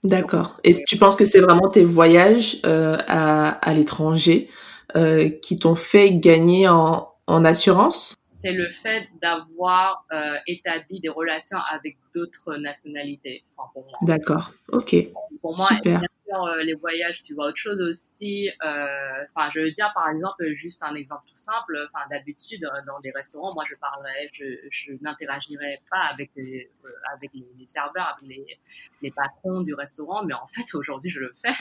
D'accord. 0.04 0.60
Et 0.64 0.72
tu 0.86 0.98
penses 0.98 1.16
que 1.16 1.26
c'est 1.26 1.40
vraiment 1.40 1.70
tes 1.70 1.84
voyages 1.84 2.60
euh, 2.66 2.98
à, 3.08 3.50
à 3.50 3.74
l'étranger 3.74 4.50
euh, 4.96 5.30
qui 5.30 5.58
t'ont 5.58 5.76
fait 5.76 6.14
gagner 6.14 6.68
en, 6.68 7.10
en 7.28 7.46
assurance? 7.46 8.14
C'est 8.22 8.54
le 8.54 8.70
fait 8.70 9.08
d'avoir 9.22 10.06
euh, 10.14 10.36
établi 10.46 11.00
des 11.00 11.10
relations 11.10 11.58
avec 11.72 11.98
d'autres 12.14 12.58
nationalités. 12.58 13.44
Enfin, 13.58 13.88
D'accord. 14.04 14.52
Ok. 14.72 14.96
Pour 15.42 15.58
moi, 15.58 15.68
Super. 15.68 16.02
Euh, 16.44 16.64
les 16.64 16.74
voyages, 16.74 17.24
tu 17.24 17.34
vois 17.34 17.48
autre 17.48 17.58
chose 17.58 17.82
aussi. 17.82 18.50
Euh, 18.64 19.24
enfin, 19.36 19.50
je 19.54 19.60
veux 19.60 19.72
dire, 19.72 19.92
par 19.94 20.10
exemple, 20.10 20.46
juste 20.54 20.84
un 20.84 20.96
exemple 20.96 21.24
tout 21.28 21.36
simple. 21.36 21.78
Enfin, 21.88 22.06
d'habitude, 22.10 22.64
euh, 22.64 22.82
dans 22.86 23.00
des 23.00 23.12
restaurants, 23.12 23.54
moi, 23.54 23.64
je 23.68 23.76
parlerais, 23.76 24.30
je, 24.34 24.44
je 24.70 24.94
n'interagirais 25.02 25.80
pas 25.90 26.02
avec 26.12 26.32
les, 26.36 26.70
avec 27.14 27.32
les, 27.34 27.66
serveurs, 27.66 28.16
avec 28.18 28.30
les, 28.30 28.60
les, 29.02 29.12
patrons 29.12 29.62
du 29.62 29.74
restaurant, 29.74 30.24
mais 30.24 30.34
en 30.34 30.48
fait, 30.48 30.66
aujourd'hui, 30.74 31.10
je 31.10 31.20
le 31.20 31.32
fais. 31.34 31.56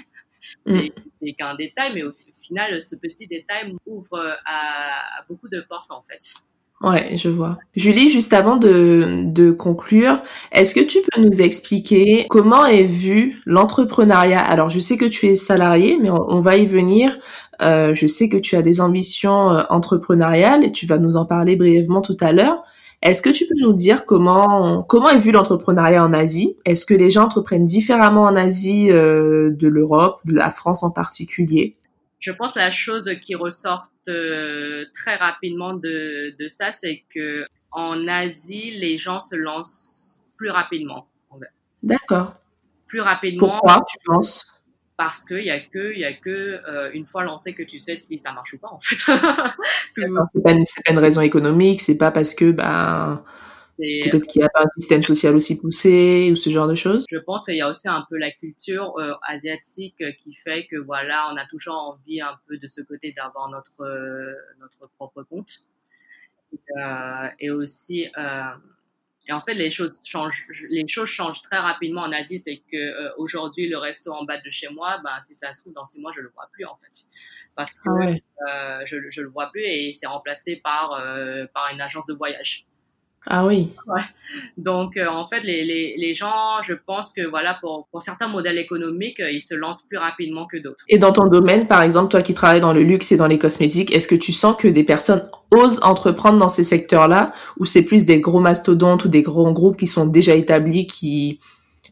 Mm. 0.67 0.89
C'est 1.23 1.33
qu'un 1.33 1.55
détail, 1.55 1.95
mais 1.95 2.03
au 2.03 2.13
final, 2.13 2.83
ce 2.83 2.97
petit 2.97 3.27
détail 3.27 3.75
ouvre 3.87 4.39
à, 4.45 5.19
à 5.19 5.23
beaucoup 5.29 5.49
de 5.49 5.61
portes, 5.63 5.91
en 5.91 6.03
fait. 6.03 6.35
Ouais, 6.85 7.17
je 7.17 7.31
vois. 7.31 7.57
Julie, 7.75 8.11
juste 8.11 8.35
avant 8.35 8.57
de, 8.57 9.23
de 9.25 9.53
conclure, 9.53 10.23
est-ce 10.53 10.75
que 10.75 10.81
tu 10.81 10.99
peux 11.01 11.23
nous 11.23 11.41
expliquer 11.41 12.27
comment 12.29 12.67
est 12.67 12.85
vu 12.85 13.41
l'entrepreneuriat? 13.47 14.41
Alors, 14.41 14.69
je 14.69 14.81
sais 14.81 14.99
que 14.99 15.07
tu 15.07 15.29
es 15.29 15.35
salarié, 15.35 15.97
mais 15.99 16.11
on, 16.11 16.41
va 16.41 16.59
y 16.59 16.67
venir. 16.67 17.17
Euh, 17.63 17.95
je 17.95 18.07
sais 18.07 18.29
que 18.29 18.37
tu 18.37 18.55
as 18.57 18.61
des 18.61 18.83
ambitions 18.83 19.51
euh, 19.51 19.63
entrepreneuriales 19.71 20.63
et 20.63 20.73
tu 20.73 20.85
vas 20.85 20.99
nous 20.99 21.17
en 21.17 21.25
parler 21.25 21.57
brièvement 21.57 22.03
tout 22.03 22.19
à 22.21 22.33
l'heure. 22.33 22.63
Est-ce 23.01 23.23
que 23.23 23.31
tu 23.31 23.47
peux 23.47 23.67
nous 23.67 23.73
dire 23.73 24.05
comment 24.05 24.83
comment 24.83 25.09
est 25.09 25.19
vu 25.19 25.33
l'entrepreneuriat 25.33 26.05
en 26.05 26.13
Asie? 26.13 26.59
Est-ce 26.67 26.85
que 26.85 26.95
les 26.95 27.11
gens 27.11 27.25
entreprennent 27.25 27.67
différemment 27.67 28.25
en 28.25 28.37
Asie 28.37 28.91
euh, 28.91 29.51
de 29.53 29.69
l'Europe, 29.69 30.21
de 30.27 30.35
la 30.35 30.51
France 30.51 30.83
en 30.83 30.91
particulier? 30.91 31.77
Je 32.25 32.33
pense 32.33 32.55
la 32.55 32.71
chose 32.71 33.11
qui 33.21 33.35
ressort 33.35 33.83
euh, 34.09 34.87
très 34.95 35.17
rapidement 35.17 35.75
de, 35.75 36.35
de 36.39 36.49
ça, 36.49 36.73
c'est 36.73 37.05
que 37.15 37.45
en 37.71 38.09
Asie, 38.09 38.71
les 38.71 38.97
gens 38.97 39.19
se 39.19 39.37
lancent 39.37 40.23
plus 40.39 40.49
rapidement. 40.49 41.07
D'accord. 41.83 42.37
Plus 42.87 43.03
rapidement. 43.03 43.61
Pourquoi 43.61 43.85
tu 43.87 43.99
penses? 44.07 44.47
Parce 44.97 45.23
qu'il 45.23 45.45
y 45.45 45.51
a 45.51 45.61
que, 45.61 45.95
y 45.95 46.05
a 46.07 46.15
que 46.15 46.63
euh, 46.67 46.91
une 46.95 47.05
fois 47.05 47.25
lancé 47.25 47.53
que 47.53 47.63
tu 47.63 47.79
sais 47.79 47.95
si 47.95 48.17
ça 48.17 48.33
marche 48.33 48.55
ou 48.55 48.59
pas 48.59 48.71
en 48.71 48.81
fait. 48.81 48.97
c'est 49.95 50.43
pas, 50.43 50.53
une, 50.53 50.65
pas 50.65 50.93
une 50.93 50.99
raison 50.99 51.21
économique, 51.21 51.83
c'est 51.83 51.99
pas 51.99 52.11
parce 52.11 52.35
que 52.35 52.53
bah 52.53 53.23
Peut-être 53.77 54.27
qu'il 54.27 54.41
n'y 54.41 54.47
a 54.47 54.51
pas 54.51 54.63
un 54.63 54.69
système 54.69 55.03
social 55.03 55.35
aussi 55.35 55.59
poussé 55.59 56.31
ou 56.33 56.37
ce 56.37 56.51
genre 56.51 56.69
de 56.69 56.75
choses. 56.75 57.05
Je 57.11 57.19
pense 57.19 57.45
qu'il 57.47 57.57
y 57.57 57.61
a 57.61 57.69
aussi 57.69 57.89
un 57.89 58.05
peu 58.09 58.17
la 58.17 58.31
culture 58.31 58.95
euh, 58.99 59.15
asiatique 59.23 60.03
qui 60.19 60.33
fait 60.35 60.67
que 60.67 60.77
voilà, 60.77 61.29
on 61.33 61.37
a 61.37 61.47
toujours 61.47 61.75
envie 61.75 62.21
un 62.21 62.37
peu 62.47 62.57
de 62.57 62.67
ce 62.67 62.83
côté 62.83 63.13
d'avoir 63.13 63.49
notre 63.51 63.83
euh, 63.83 64.35
notre 64.61 64.89
propre 64.95 65.23
compte. 65.23 65.51
Euh, 66.81 67.29
et 67.41 67.51
aussi, 67.51 68.09
euh, 68.17 68.43
et 69.29 69.33
en 69.33 69.41
fait, 69.41 69.55
les 69.55 69.71
choses 69.71 69.99
changent. 70.05 70.47
Les 70.71 70.87
choses 70.87 71.09
changent 71.09 71.43
très 71.43 71.59
rapidement 71.59 72.03
en 72.03 72.13
Asie. 72.13 72.39
C'est 72.39 72.63
que 72.71 73.19
aujourd'hui, 73.19 73.69
le 73.69 73.79
resto 73.79 74.13
en 74.13 74.25
bas 74.25 74.41
de 74.41 74.51
chez 74.51 74.69
moi, 74.69 75.01
ben 75.03 75.21
si 75.27 75.35
ça 75.35 75.53
se 75.53 75.63
trouve 75.63 75.75
dans 75.75 75.85
six 75.85 76.01
mois, 76.01 76.13
je 76.15 76.21
le 76.21 76.31
vois 76.31 76.49
plus 76.53 76.65
en 76.65 76.77
fait, 76.77 77.09
parce 77.57 77.75
que 77.75 77.89
ah 78.47 78.85
je 78.85 79.11
je 79.11 79.23
le 79.23 79.29
vois 79.29 79.51
plus 79.51 79.63
et 79.63 79.93
c'est 79.93 80.07
remplacé 80.07 80.61
par 80.63 80.91
par 81.53 81.73
une 81.73 81.81
agence 81.81 82.07
de 82.07 82.15
voyage. 82.15 82.67
Ah 83.27 83.47
oui. 83.47 83.71
Ouais. 83.87 84.03
Donc, 84.59 84.97
euh, 84.97 85.07
en 85.09 85.25
fait, 85.25 85.41
les, 85.41 85.65
les, 85.65 85.95
les, 85.97 86.15
gens, 86.15 86.61
je 86.63 86.75
pense 86.75 87.13
que 87.13 87.27
voilà, 87.27 87.57
pour, 87.61 87.89
pour 87.91 88.03
certains 88.03 88.29
modèles 88.29 88.59
économiques, 88.59 89.19
euh, 89.21 89.31
ils 89.31 89.41
se 89.41 89.55
lancent 89.55 89.85
plus 89.89 89.97
rapidement 89.97 90.47
que 90.47 90.59
d'autres. 90.59 90.85
Et 90.89 90.99
dans 90.99 91.13
ton 91.13 91.27
domaine, 91.29 91.67
par 91.67 91.81
exemple, 91.81 92.11
toi 92.11 92.21
qui 92.21 92.35
travailles 92.35 92.61
dans 92.61 92.75
le 92.75 92.83
luxe 92.83 93.13
et 93.13 93.17
dans 93.17 93.27
les 93.27 93.39
cosmétiques, 93.39 93.95
est-ce 93.95 94.09
que 94.09 94.15
tu 94.15 94.33
sens 94.33 94.57
que 94.57 94.69
des 94.69 94.85
personnes 94.85 95.27
osent 95.51 95.81
entreprendre 95.83 96.39
dans 96.39 96.49
ces 96.49 96.65
secteurs-là, 96.65 97.33
ou 97.59 97.65
c'est 97.65 97.83
plus 97.83 98.05
des 98.05 98.21
gros 98.21 98.41
mastodontes 98.41 99.07
ou 99.07 99.09
des 99.09 99.23
gros 99.23 99.51
groupes 99.53 99.79
qui 99.79 99.87
sont 99.87 100.05
déjà 100.05 100.35
établis, 100.35 100.87
qui, 100.87 101.41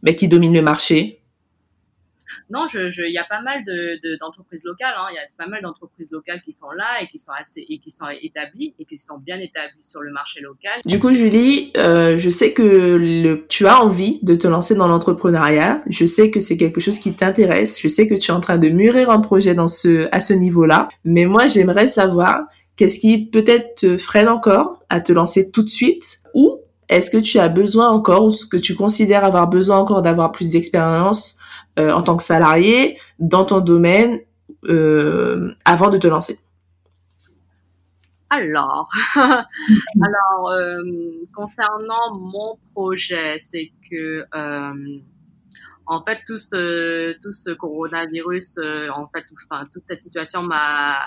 mais 0.03 0.15
qui 0.15 0.29
dominent 0.29 0.55
le 0.55 0.63
marché? 0.63 1.22
Non, 2.51 2.67
il 2.73 2.91
je, 2.91 3.03
y 3.03 3.19
a 3.19 3.25
pas 3.25 3.41
mal 3.41 3.65
d'entreprises 4.21 4.63
de, 4.63 4.69
locales. 4.69 4.95
Hein. 4.97 5.07
Il 5.11 5.15
y 5.15 5.19
a 5.19 5.23
pas 5.37 5.49
mal 5.49 5.63
d'entreprises 5.63 6.11
locales 6.13 6.41
qui 6.43 6.53
sont 6.53 6.71
là 6.71 7.03
et 7.03 7.09
qui 7.09 7.19
sont 7.19 7.33
et 7.57 7.79
qui 7.79 7.91
sont 7.91 8.07
établies 8.23 8.75
et 8.79 8.85
qui 8.85 8.97
sont 8.97 9.19
bien 9.19 9.39
établies 9.39 9.83
sur 9.83 10.01
le 10.01 10.13
marché 10.13 10.41
local. 10.41 10.81
Du 10.85 10.99
coup, 10.99 11.13
Julie, 11.13 11.73
euh, 11.77 12.19
je 12.19 12.31
sais 12.31 12.53
que 12.53 13.45
tu 13.49 13.67
as 13.67 13.83
envie 13.83 14.21
de 14.23 14.35
te 14.35 14.47
lancer 14.47 14.75
dans 14.75 14.89
l'entrepreneuriat. 14.89 15.83
Je 15.87 16.05
sais 16.05 16.31
que 16.31 16.41
c'est 16.41 16.57
quelque 16.57 16.81
chose 16.81 16.99
qui 16.99 17.15
t'intéresse. 17.15 17.81
Je 17.81 17.89
sais 17.89 18.07
que 18.07 18.15
tu 18.15 18.31
es 18.31 18.35
en 18.35 18.41
train 18.41 18.59
de 18.59 18.69
mûrir 18.69 19.11
un 19.11 19.21
projet 19.21 19.57
à 19.59 20.21
ce 20.21 20.33
niveau-là. 20.33 20.89
Mais 21.05 21.27
moi, 21.27 21.47
j'aimerais 21.47 21.89
savoir 21.89 22.43
qu'est-ce 22.77 22.99
qui 22.99 23.27
peut-être 23.27 23.77
te 23.81 23.97
freine 23.97 24.29
encore 24.29 24.83
à 24.89 25.01
te 25.01 25.13
lancer 25.13 25.51
tout 25.51 25.63
de 25.63 25.69
suite 25.69 26.21
ou 26.35 26.59
est-ce 26.89 27.11
que 27.11 27.19
tu 27.19 27.39
as 27.39 27.49
besoin 27.49 27.89
encore 27.89 28.25
ou 28.25 28.31
ce 28.31 28.47
que 28.47 28.57
tu 28.57 28.75
considères 28.75 29.25
avoir 29.25 29.49
besoin 29.49 29.79
encore 29.79 30.03
d'avoir 30.03 30.33
plus 30.33 30.51
d'expérience 30.51 31.39
euh, 31.79 31.91
en 31.91 32.03
tant 32.03 32.17
que 32.17 32.23
salarié 32.23 32.99
dans 33.19 33.45
ton 33.47 33.61
domaine 33.61 34.21
euh, 34.65 35.55
avant 35.65 35.89
de 35.89 35.97
te 35.97 36.07
lancer. 36.07 36.39
Alors, 38.29 38.91
euh, 39.17 40.77
concernant 41.35 42.15
mon 42.19 42.59
projet, 42.75 43.39
c'est 43.39 43.73
que 43.91 44.25
en 45.87 46.03
fait 46.05 46.21
tout 46.27 46.37
ce 46.39 47.53
coronavirus, 47.55 48.59
en 48.95 49.09
fait, 49.09 49.25
toute 49.73 49.87
cette 49.87 50.03
situation 50.03 50.43
m'a 50.43 50.99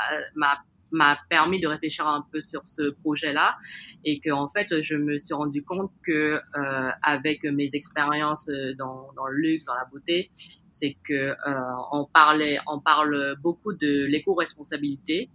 m'a 0.91 1.17
permis 1.29 1.59
de 1.59 1.67
réfléchir 1.67 2.07
un 2.07 2.25
peu 2.31 2.39
sur 2.39 2.67
ce 2.67 2.91
projet-là 3.01 3.55
et 4.03 4.19
que 4.19 4.29
en 4.31 4.47
fait 4.47 4.81
je 4.81 4.95
me 4.95 5.17
suis 5.17 5.33
rendu 5.33 5.63
compte 5.63 5.91
que 6.05 6.39
euh, 6.57 6.89
avec 7.01 7.43
mes 7.43 7.69
expériences 7.73 8.49
dans, 8.77 9.11
dans 9.15 9.27
le 9.27 9.37
luxe, 9.37 9.65
dans 9.65 9.75
la 9.75 9.85
beauté, 9.91 10.31
c'est 10.69 10.95
que 11.03 11.13
euh, 11.13 11.35
on 11.91 12.05
parlait, 12.05 12.59
on 12.67 12.79
parle 12.79 13.35
beaucoup 13.41 13.73
de 13.73 14.05
l'éco-responsabilité 14.05 15.29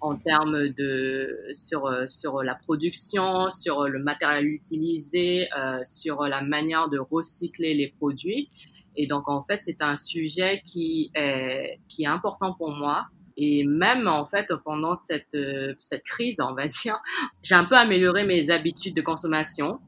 en 0.00 0.16
termes 0.16 0.68
de 0.68 1.48
sur 1.52 1.90
sur 2.06 2.42
la 2.42 2.54
production, 2.54 3.48
sur 3.48 3.88
le 3.88 4.02
matériel 4.02 4.46
utilisé, 4.46 5.48
euh, 5.56 5.78
sur 5.82 6.22
la 6.24 6.42
manière 6.42 6.88
de 6.90 6.98
recycler 6.98 7.74
les 7.74 7.88
produits. 7.98 8.50
Et 8.96 9.06
donc 9.06 9.28
en 9.28 9.42
fait, 9.42 9.56
c'est 9.56 9.80
un 9.80 9.96
sujet 9.96 10.60
qui 10.64 11.10
est 11.14 11.80
qui 11.88 12.02
est 12.02 12.08
important 12.08 12.52
pour 12.52 12.70
moi. 12.70 13.06
Et 13.36 13.64
même 13.66 14.06
en 14.08 14.24
fait 14.24 14.46
pendant 14.64 14.94
cette 15.02 15.36
cette 15.78 16.04
crise, 16.04 16.36
on 16.40 16.54
va 16.54 16.68
dire, 16.82 16.96
j'ai 17.42 17.54
un 17.54 17.64
peu 17.64 17.76
amélioré 17.76 18.24
mes 18.24 18.50
habitudes 18.50 18.94
de 18.96 19.02
consommation 19.02 19.80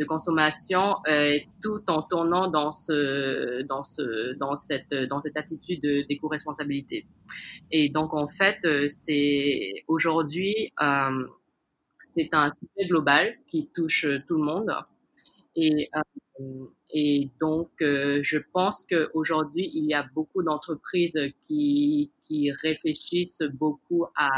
de 0.00 0.06
consommation 0.06 0.96
euh, 1.08 1.38
tout 1.62 1.82
en 1.88 2.02
tournant 2.02 2.48
dans 2.48 2.72
ce 2.72 3.62
dans 3.62 3.84
ce 3.84 4.32
dans 4.38 4.56
cette 4.56 4.94
dans 4.94 5.18
cette 5.18 5.36
attitude 5.36 5.82
d'éco-responsabilité. 6.08 7.06
Et 7.70 7.90
donc 7.90 8.14
en 8.14 8.26
fait, 8.26 8.58
euh, 8.64 8.88
c'est 8.88 9.84
aujourd'hui 9.88 10.68
euh, 10.82 11.26
c'est 12.12 12.34
un 12.34 12.50
sujet 12.50 12.88
global 12.88 13.34
qui 13.46 13.68
touche 13.74 14.06
tout 14.26 14.38
le 14.38 14.44
monde 14.44 14.74
et 15.54 15.90
euh, 15.94 16.66
et 16.92 17.30
donc, 17.40 17.70
euh, 17.82 18.20
je 18.22 18.38
pense 18.52 18.84
qu'aujourd'hui, 18.90 19.70
il 19.74 19.84
y 19.84 19.94
a 19.94 20.06
beaucoup 20.14 20.42
d'entreprises 20.42 21.16
qui, 21.42 22.10
qui 22.22 22.50
réfléchissent 22.50 23.42
beaucoup 23.54 24.06
à, 24.16 24.30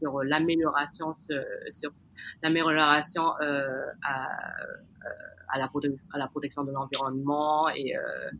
sur 0.00 0.22
l'amélioration, 0.22 1.12
sur, 1.14 1.42
sur 1.70 1.90
l'amélioration 2.42 3.24
euh, 3.42 3.62
à, 4.02 4.28
à, 5.50 5.58
la 5.58 5.70
à 6.12 6.18
la 6.18 6.28
protection 6.28 6.64
de 6.64 6.72
l'environnement 6.72 7.68
et, 7.70 7.96
euh, 7.96 8.30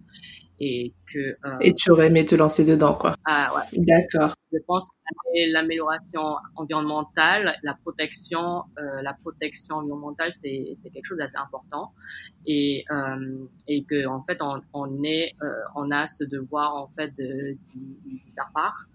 et 0.61 0.95
que. 1.13 1.19
Euh, 1.19 1.59
et 1.61 1.75
tu 1.75 1.91
aurais 1.91 2.09
aimé 2.09 2.25
te 2.25 2.35
lancer 2.35 2.65
dedans, 2.65 2.95
quoi. 2.95 3.15
Ah 3.25 3.53
ouais. 3.55 3.79
D'accord. 3.85 4.35
Je 4.53 4.59
pense 4.67 4.89
que 4.89 5.53
l'amélioration 5.53 6.37
environnementale, 6.57 7.57
la 7.63 7.75
protection, 7.75 8.65
euh, 8.79 9.03
la 9.03 9.15
protection 9.15 9.77
environnementale, 9.77 10.33
c'est 10.33 10.75
quelque 10.93 11.05
chose 11.05 11.19
d'assez 11.19 11.37
important 11.37 11.93
et 12.47 12.85
euh, 12.91 13.47
et 13.67 13.85
que 13.85 14.07
en 14.07 14.23
fait 14.23 14.39
on, 14.41 14.61
on 14.73 15.03
est 15.03 15.35
euh, 15.43 15.47
on 15.75 15.91
a 15.91 16.07
ce 16.07 16.25
devoir 16.25 16.75
en 16.75 16.89
fait 16.89 17.13
d'y 17.17 18.21
faire 18.35 18.51
part. 18.55 18.87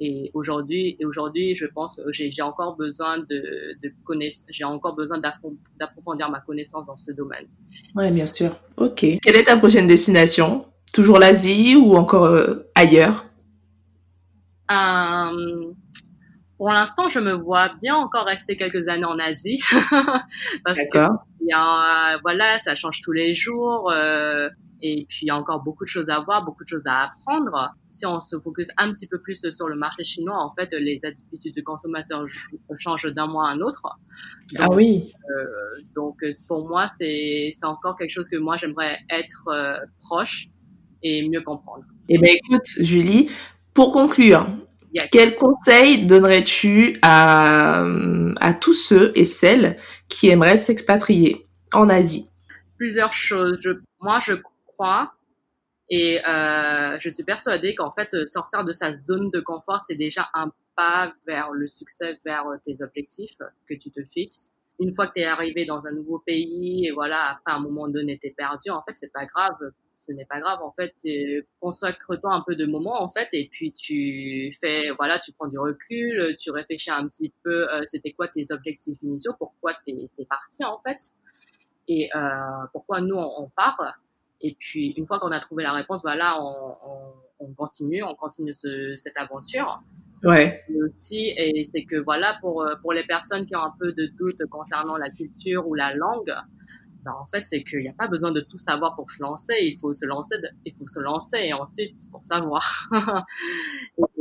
Et 0.00 0.32
aujourd'hui, 0.34 0.96
et 0.98 1.04
aujourd'hui, 1.04 1.54
je 1.54 1.66
pense 1.66 1.94
que 1.94 2.02
j'ai 2.10 2.42
encore 2.42 2.74
besoin 2.76 3.18
de, 3.18 3.80
de 3.80 3.92
connaître, 4.04 4.38
j'ai 4.50 4.64
encore 4.64 4.96
besoin 4.96 5.18
d'approfondir 5.18 6.28
ma 6.30 6.40
connaissance 6.40 6.86
dans 6.86 6.96
ce 6.96 7.12
domaine. 7.12 7.46
Ouais, 7.94 8.10
bien 8.10 8.26
sûr. 8.26 8.58
Ok. 8.76 9.06
Quelle 9.22 9.36
est 9.36 9.44
ta 9.44 9.56
prochaine 9.56 9.86
destination? 9.86 10.66
Toujours 10.92 11.20
l'Asie 11.20 11.76
ou 11.76 11.94
encore 11.94 12.24
euh, 12.24 12.68
ailleurs? 12.74 13.24
Euh, 14.68 15.63
Pour 16.56 16.68
l'instant, 16.68 17.08
je 17.08 17.18
me 17.18 17.32
vois 17.32 17.72
bien 17.82 17.96
encore 17.96 18.26
rester 18.26 18.56
quelques 18.56 18.88
années 18.88 19.04
en 19.04 19.18
Asie. 19.18 19.60
parce 20.64 20.78
que 20.92 21.06
voilà, 22.22 22.58
ça 22.58 22.74
change 22.74 23.00
tous 23.02 23.12
les 23.12 23.34
jours. 23.34 23.90
Euh, 23.90 24.48
et 24.86 25.06
puis, 25.08 25.20
il 25.22 25.28
y 25.28 25.30
a 25.30 25.36
encore 25.36 25.62
beaucoup 25.62 25.84
de 25.84 25.88
choses 25.88 26.10
à 26.10 26.20
voir, 26.20 26.44
beaucoup 26.44 26.62
de 26.62 26.68
choses 26.68 26.86
à 26.86 27.04
apprendre. 27.04 27.74
Si 27.90 28.04
on 28.04 28.20
se 28.20 28.38
focus 28.38 28.68
un 28.76 28.92
petit 28.92 29.06
peu 29.06 29.18
plus 29.18 29.48
sur 29.50 29.68
le 29.68 29.76
marché 29.76 30.04
chinois, 30.04 30.36
en 30.36 30.50
fait, 30.52 30.68
les 30.72 31.00
habitudes 31.04 31.54
de 31.54 31.62
consommation 31.62 32.24
changent 32.76 33.12
d'un 33.12 33.26
mois 33.26 33.48
à 33.48 33.52
un 33.52 33.60
autre. 33.60 33.82
ah 34.58 34.66
oui. 34.70 35.12
Euh, 35.30 35.44
donc, 35.96 36.18
pour 36.46 36.68
moi, 36.68 36.86
c'est 36.98 37.50
encore 37.62 37.96
quelque 37.96 38.10
chose 38.10 38.28
que 38.28 38.36
moi, 38.36 38.56
j'aimerais 38.56 38.98
être 39.10 39.48
euh, 39.48 39.78
proche 40.00 40.48
et 41.02 41.28
mieux 41.28 41.42
comprendre. 41.42 41.84
Eh 42.10 42.18
bien, 42.18 42.34
écoute, 42.34 42.66
Julie, 42.80 43.30
pour 43.72 43.90
conclure, 43.90 44.46
quel 45.10 45.36
conseil 45.36 46.06
donnerais-tu 46.06 46.96
à, 47.02 47.84
à 48.40 48.54
tous 48.54 48.74
ceux 48.74 49.12
et 49.14 49.24
celles 49.24 49.76
qui 50.08 50.28
aimeraient 50.28 50.56
s'expatrier 50.56 51.46
en 51.72 51.88
Asie? 51.88 52.28
Plusieurs 52.76 53.12
choses. 53.12 53.60
Je, 53.62 53.70
moi, 54.00 54.20
je 54.20 54.34
crois 54.66 55.12
et 55.90 56.20
euh, 56.26 56.96
je 56.98 57.08
suis 57.08 57.24
persuadée 57.24 57.74
qu'en 57.74 57.90
fait, 57.90 58.08
sortir 58.26 58.64
de 58.64 58.72
sa 58.72 58.90
zone 58.92 59.30
de 59.30 59.40
confort, 59.40 59.80
c'est 59.86 59.96
déjà 59.96 60.28
un 60.34 60.50
pas 60.76 61.12
vers 61.26 61.50
le 61.52 61.66
succès, 61.66 62.18
vers 62.24 62.44
tes 62.64 62.82
objectifs 62.82 63.38
que 63.68 63.74
tu 63.74 63.90
te 63.90 64.02
fixes. 64.04 64.52
Une 64.80 64.92
fois 64.92 65.06
que 65.06 65.12
tu 65.14 65.20
es 65.20 65.24
arrivé 65.24 65.64
dans 65.64 65.86
un 65.86 65.92
nouveau 65.92 66.18
pays 66.18 66.86
et 66.86 66.90
voilà, 66.90 67.30
après 67.30 67.52
un 67.52 67.60
moment 67.60 67.86
donné, 67.88 68.18
tu 68.18 68.26
es 68.28 68.34
perdu, 68.36 68.70
en 68.70 68.82
fait, 68.82 68.94
c'est 68.96 69.12
pas 69.12 69.26
grave 69.26 69.56
ce 69.96 70.12
n'est 70.12 70.26
pas 70.26 70.40
grave. 70.40 70.60
En 70.62 70.72
fait, 70.72 70.94
consacre-toi 71.60 72.32
un 72.32 72.42
peu 72.46 72.56
de 72.56 72.66
moments, 72.66 73.02
en 73.02 73.08
fait, 73.08 73.28
et 73.32 73.48
puis 73.50 73.72
tu 73.72 74.50
fais, 74.60 74.90
voilà, 74.98 75.18
tu 75.18 75.32
prends 75.32 75.48
du 75.48 75.58
recul, 75.58 76.34
tu 76.40 76.50
réfléchis 76.50 76.90
un 76.90 77.06
petit 77.08 77.32
peu, 77.42 77.70
euh, 77.72 77.82
c'était 77.86 78.12
quoi 78.12 78.28
tes 78.28 78.46
objectifs 78.50 79.00
initiaux, 79.02 79.32
pourquoi 79.38 79.74
tu 79.86 79.92
es, 79.92 80.24
parti, 80.26 80.64
en 80.64 80.80
fait, 80.86 80.98
et 81.88 82.10
euh, 82.14 82.28
pourquoi 82.72 83.00
nous, 83.00 83.16
on, 83.16 83.48
part. 83.56 83.98
Et 84.40 84.56
puis, 84.58 84.90
une 84.96 85.06
fois 85.06 85.18
qu'on 85.18 85.30
a 85.30 85.40
trouvé 85.40 85.62
la 85.62 85.72
réponse, 85.72 86.02
voilà, 86.02 86.40
on, 86.40 86.76
on, 86.86 87.12
on 87.40 87.54
continue, 87.54 88.02
on 88.02 88.14
continue 88.14 88.52
ce, 88.52 88.94
cette 88.96 89.16
aventure. 89.16 89.82
Ouais. 90.22 90.64
Et 90.70 90.82
aussi, 90.82 91.34
et 91.36 91.64
c'est 91.64 91.84
que 91.84 91.96
voilà, 91.96 92.38
pour, 92.40 92.66
pour 92.80 92.92
les 92.92 93.04
personnes 93.04 93.44
qui 93.44 93.54
ont 93.54 93.62
un 93.62 93.74
peu 93.78 93.92
de 93.92 94.06
doute 94.18 94.42
concernant 94.50 94.96
la 94.96 95.10
culture 95.10 95.66
ou 95.68 95.74
la 95.74 95.94
langue, 95.94 96.34
ben, 97.04 97.12
en 97.20 97.26
fait, 97.26 97.42
c'est 97.42 97.62
qu'il 97.62 97.80
n'y 97.80 97.88
a 97.88 97.92
pas 97.92 98.08
besoin 98.08 98.32
de 98.32 98.40
tout 98.40 98.56
savoir 98.56 98.94
pour 98.96 99.10
se 99.10 99.22
lancer. 99.22 99.54
Il 99.60 99.78
faut 99.78 99.92
se 99.92 100.06
lancer, 100.06 100.36
il 100.64 100.72
faut 100.74 100.86
se 100.86 101.00
lancer 101.00 101.38
et 101.38 101.52
ensuite 101.52 102.10
pour 102.10 102.22
savoir. 102.22 102.88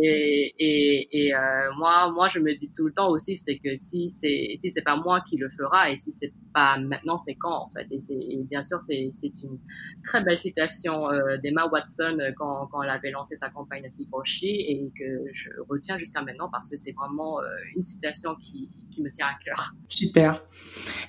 et, 0.05 1.33
euh, 1.33 1.39
moi, 1.77 2.11
moi, 2.11 2.27
je 2.27 2.39
me 2.39 2.53
dis 2.55 2.71
tout 2.75 2.85
le 2.85 2.93
temps 2.93 3.09
aussi, 3.09 3.35
c'est 3.35 3.57
que 3.57 3.75
si 3.75 4.09
c'est 4.09 4.55
si 4.59 4.69
c'est 4.69 4.81
pas 4.81 4.97
moi 4.97 5.21
qui 5.21 5.37
le 5.37 5.47
fera 5.49 5.91
et 5.91 5.95
si 5.95 6.11
c'est 6.11 6.33
pas 6.53 6.77
maintenant, 6.77 7.17
c'est 7.17 7.35
quand 7.35 7.65
en 7.65 7.69
fait. 7.69 7.87
Et, 7.91 8.43
bien 8.49 8.61
sûr, 8.61 8.79
c'est 8.81 9.09
une 9.43 9.59
très 10.03 10.23
belle 10.23 10.37
citation 10.37 11.09
euh, 11.09 11.37
d'Emma 11.43 11.67
Watson 11.67 12.17
euh, 12.19 12.31
quand 12.37 12.83
elle 12.83 12.89
avait 12.89 13.11
lancé 13.11 13.35
sa 13.35 13.49
campagne 13.49 13.89
Hiroshi 13.97 14.47
et 14.47 14.91
que 14.97 15.25
je 15.31 15.49
retiens 15.69 15.97
jusqu'à 15.97 16.21
maintenant 16.21 16.49
parce 16.51 16.69
que 16.69 16.75
c'est 16.75 16.93
vraiment 16.93 17.39
une 17.75 17.81
citation 17.81 18.35
qui 18.35 18.69
me 19.01 19.09
tient 19.09 19.27
à 19.27 19.43
cœur. 19.43 19.73
Super. 19.89 20.43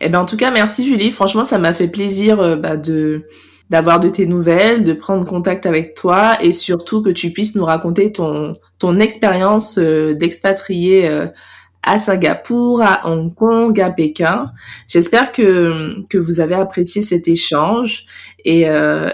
Eh 0.01 0.09
ben 0.09 0.21
en 0.21 0.27
tout 0.27 0.37
cas, 0.37 0.51
merci 0.51 0.87
Julie. 0.87 1.11
Franchement, 1.11 1.45
ça 1.45 1.59
m'a 1.59 1.73
fait 1.73 1.89
plaisir 1.89 2.59
bah, 2.59 2.77
de 2.77 3.27
d'avoir 3.75 3.99
de 3.99 4.09
tes 4.09 4.25
nouvelles, 4.25 4.85
de 4.85 4.93
prendre 4.93 5.27
contact 5.27 5.67
avec 5.67 5.95
toi 5.95 6.41
et 6.41 6.53
surtout 6.53 7.03
que 7.03 7.11
tu 7.11 7.31
puisses 7.31 7.57
nous 7.57 7.65
raconter 7.65 8.13
ton 8.13 8.53
ton 8.79 9.01
expérience 9.01 9.79
euh, 9.79 10.15
d'expatrié 10.15 11.09
euh, 11.09 11.27
à 11.83 11.99
Singapour, 11.99 12.83
à 12.83 13.11
Hong 13.11 13.35
Kong, 13.35 13.81
à 13.81 13.91
Pékin. 13.91 14.53
J'espère 14.87 15.33
que 15.33 16.07
que 16.09 16.19
vous 16.19 16.39
avez 16.39 16.55
apprécié 16.55 17.03
cet 17.03 17.27
échange 17.27 18.07
et 18.45 18.67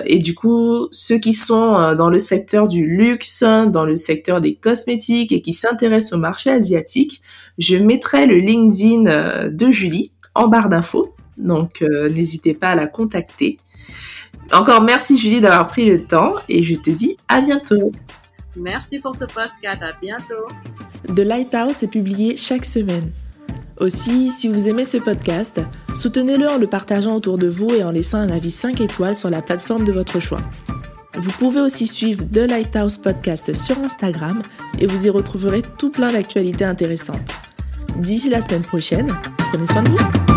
et 0.05 0.18
du 0.18 0.35
coup 0.35 0.88
ceux 0.92 1.18
qui 1.18 1.33
sont 1.33 1.94
dans 1.94 2.11
le 2.11 2.18
secteur 2.18 2.66
du 2.66 2.85
luxe, 2.87 3.42
dans 3.42 3.87
le 3.87 3.96
secteur 3.96 4.42
des 4.42 4.57
cosmétiques 4.57 5.33
et 5.33 5.40
qui 5.40 5.55
s'intéressent 5.55 6.12
au 6.12 6.18
marché 6.20 6.51
asiatique, 6.51 7.23
je 7.57 7.77
mettrai 7.77 8.27
le 8.27 8.37
LinkedIn 8.37 9.49
de 9.49 9.70
Julie 9.70 10.12
en 10.35 10.49
barre 10.49 10.68
d'infos. 10.68 11.14
Donc 11.40 11.83
euh, 11.83 12.09
n'hésitez 12.09 12.55
pas 12.55 12.70
à 12.70 12.75
la 12.75 12.87
contacter. 12.87 13.59
Encore 14.52 14.82
merci 14.82 15.18
Julie 15.18 15.40
d'avoir 15.40 15.66
pris 15.68 15.86
le 15.86 16.02
temps 16.02 16.34
et 16.48 16.62
je 16.62 16.74
te 16.74 16.90
dis 16.90 17.16
à 17.28 17.40
bientôt. 17.40 17.92
Merci 18.56 18.98
pour 18.98 19.14
ce 19.14 19.24
podcast, 19.24 19.80
à 19.80 19.92
bientôt. 20.00 20.46
The 21.06 21.20
Lighthouse 21.20 21.82
est 21.82 21.90
publié 21.90 22.36
chaque 22.36 22.64
semaine. 22.64 23.12
Aussi, 23.78 24.28
si 24.28 24.48
vous 24.48 24.68
aimez 24.68 24.84
ce 24.84 24.98
podcast, 24.98 25.60
soutenez-le 25.94 26.48
en 26.48 26.58
le 26.58 26.66
partageant 26.66 27.14
autour 27.14 27.38
de 27.38 27.48
vous 27.48 27.72
et 27.72 27.84
en 27.84 27.92
laissant 27.92 28.18
un 28.18 28.28
avis 28.28 28.50
5 28.50 28.80
étoiles 28.80 29.16
sur 29.16 29.30
la 29.30 29.40
plateforme 29.40 29.84
de 29.84 29.92
votre 29.92 30.20
choix. 30.20 30.40
Vous 31.16 31.30
pouvez 31.32 31.60
aussi 31.60 31.86
suivre 31.86 32.24
The 32.24 32.50
Lighthouse 32.50 32.98
Podcast 32.98 33.54
sur 33.54 33.78
Instagram 33.78 34.42
et 34.78 34.86
vous 34.86 35.06
y 35.06 35.10
retrouverez 35.10 35.62
tout 35.78 35.90
plein 35.90 36.12
d'actualités 36.12 36.64
intéressantes. 36.64 37.20
D'ici 37.96 38.28
la 38.28 38.42
semaine 38.42 38.62
prochaine, 38.62 39.08
prenez 39.50 39.66
soin 39.66 39.82
de 39.82 39.90
vous. 39.90 40.30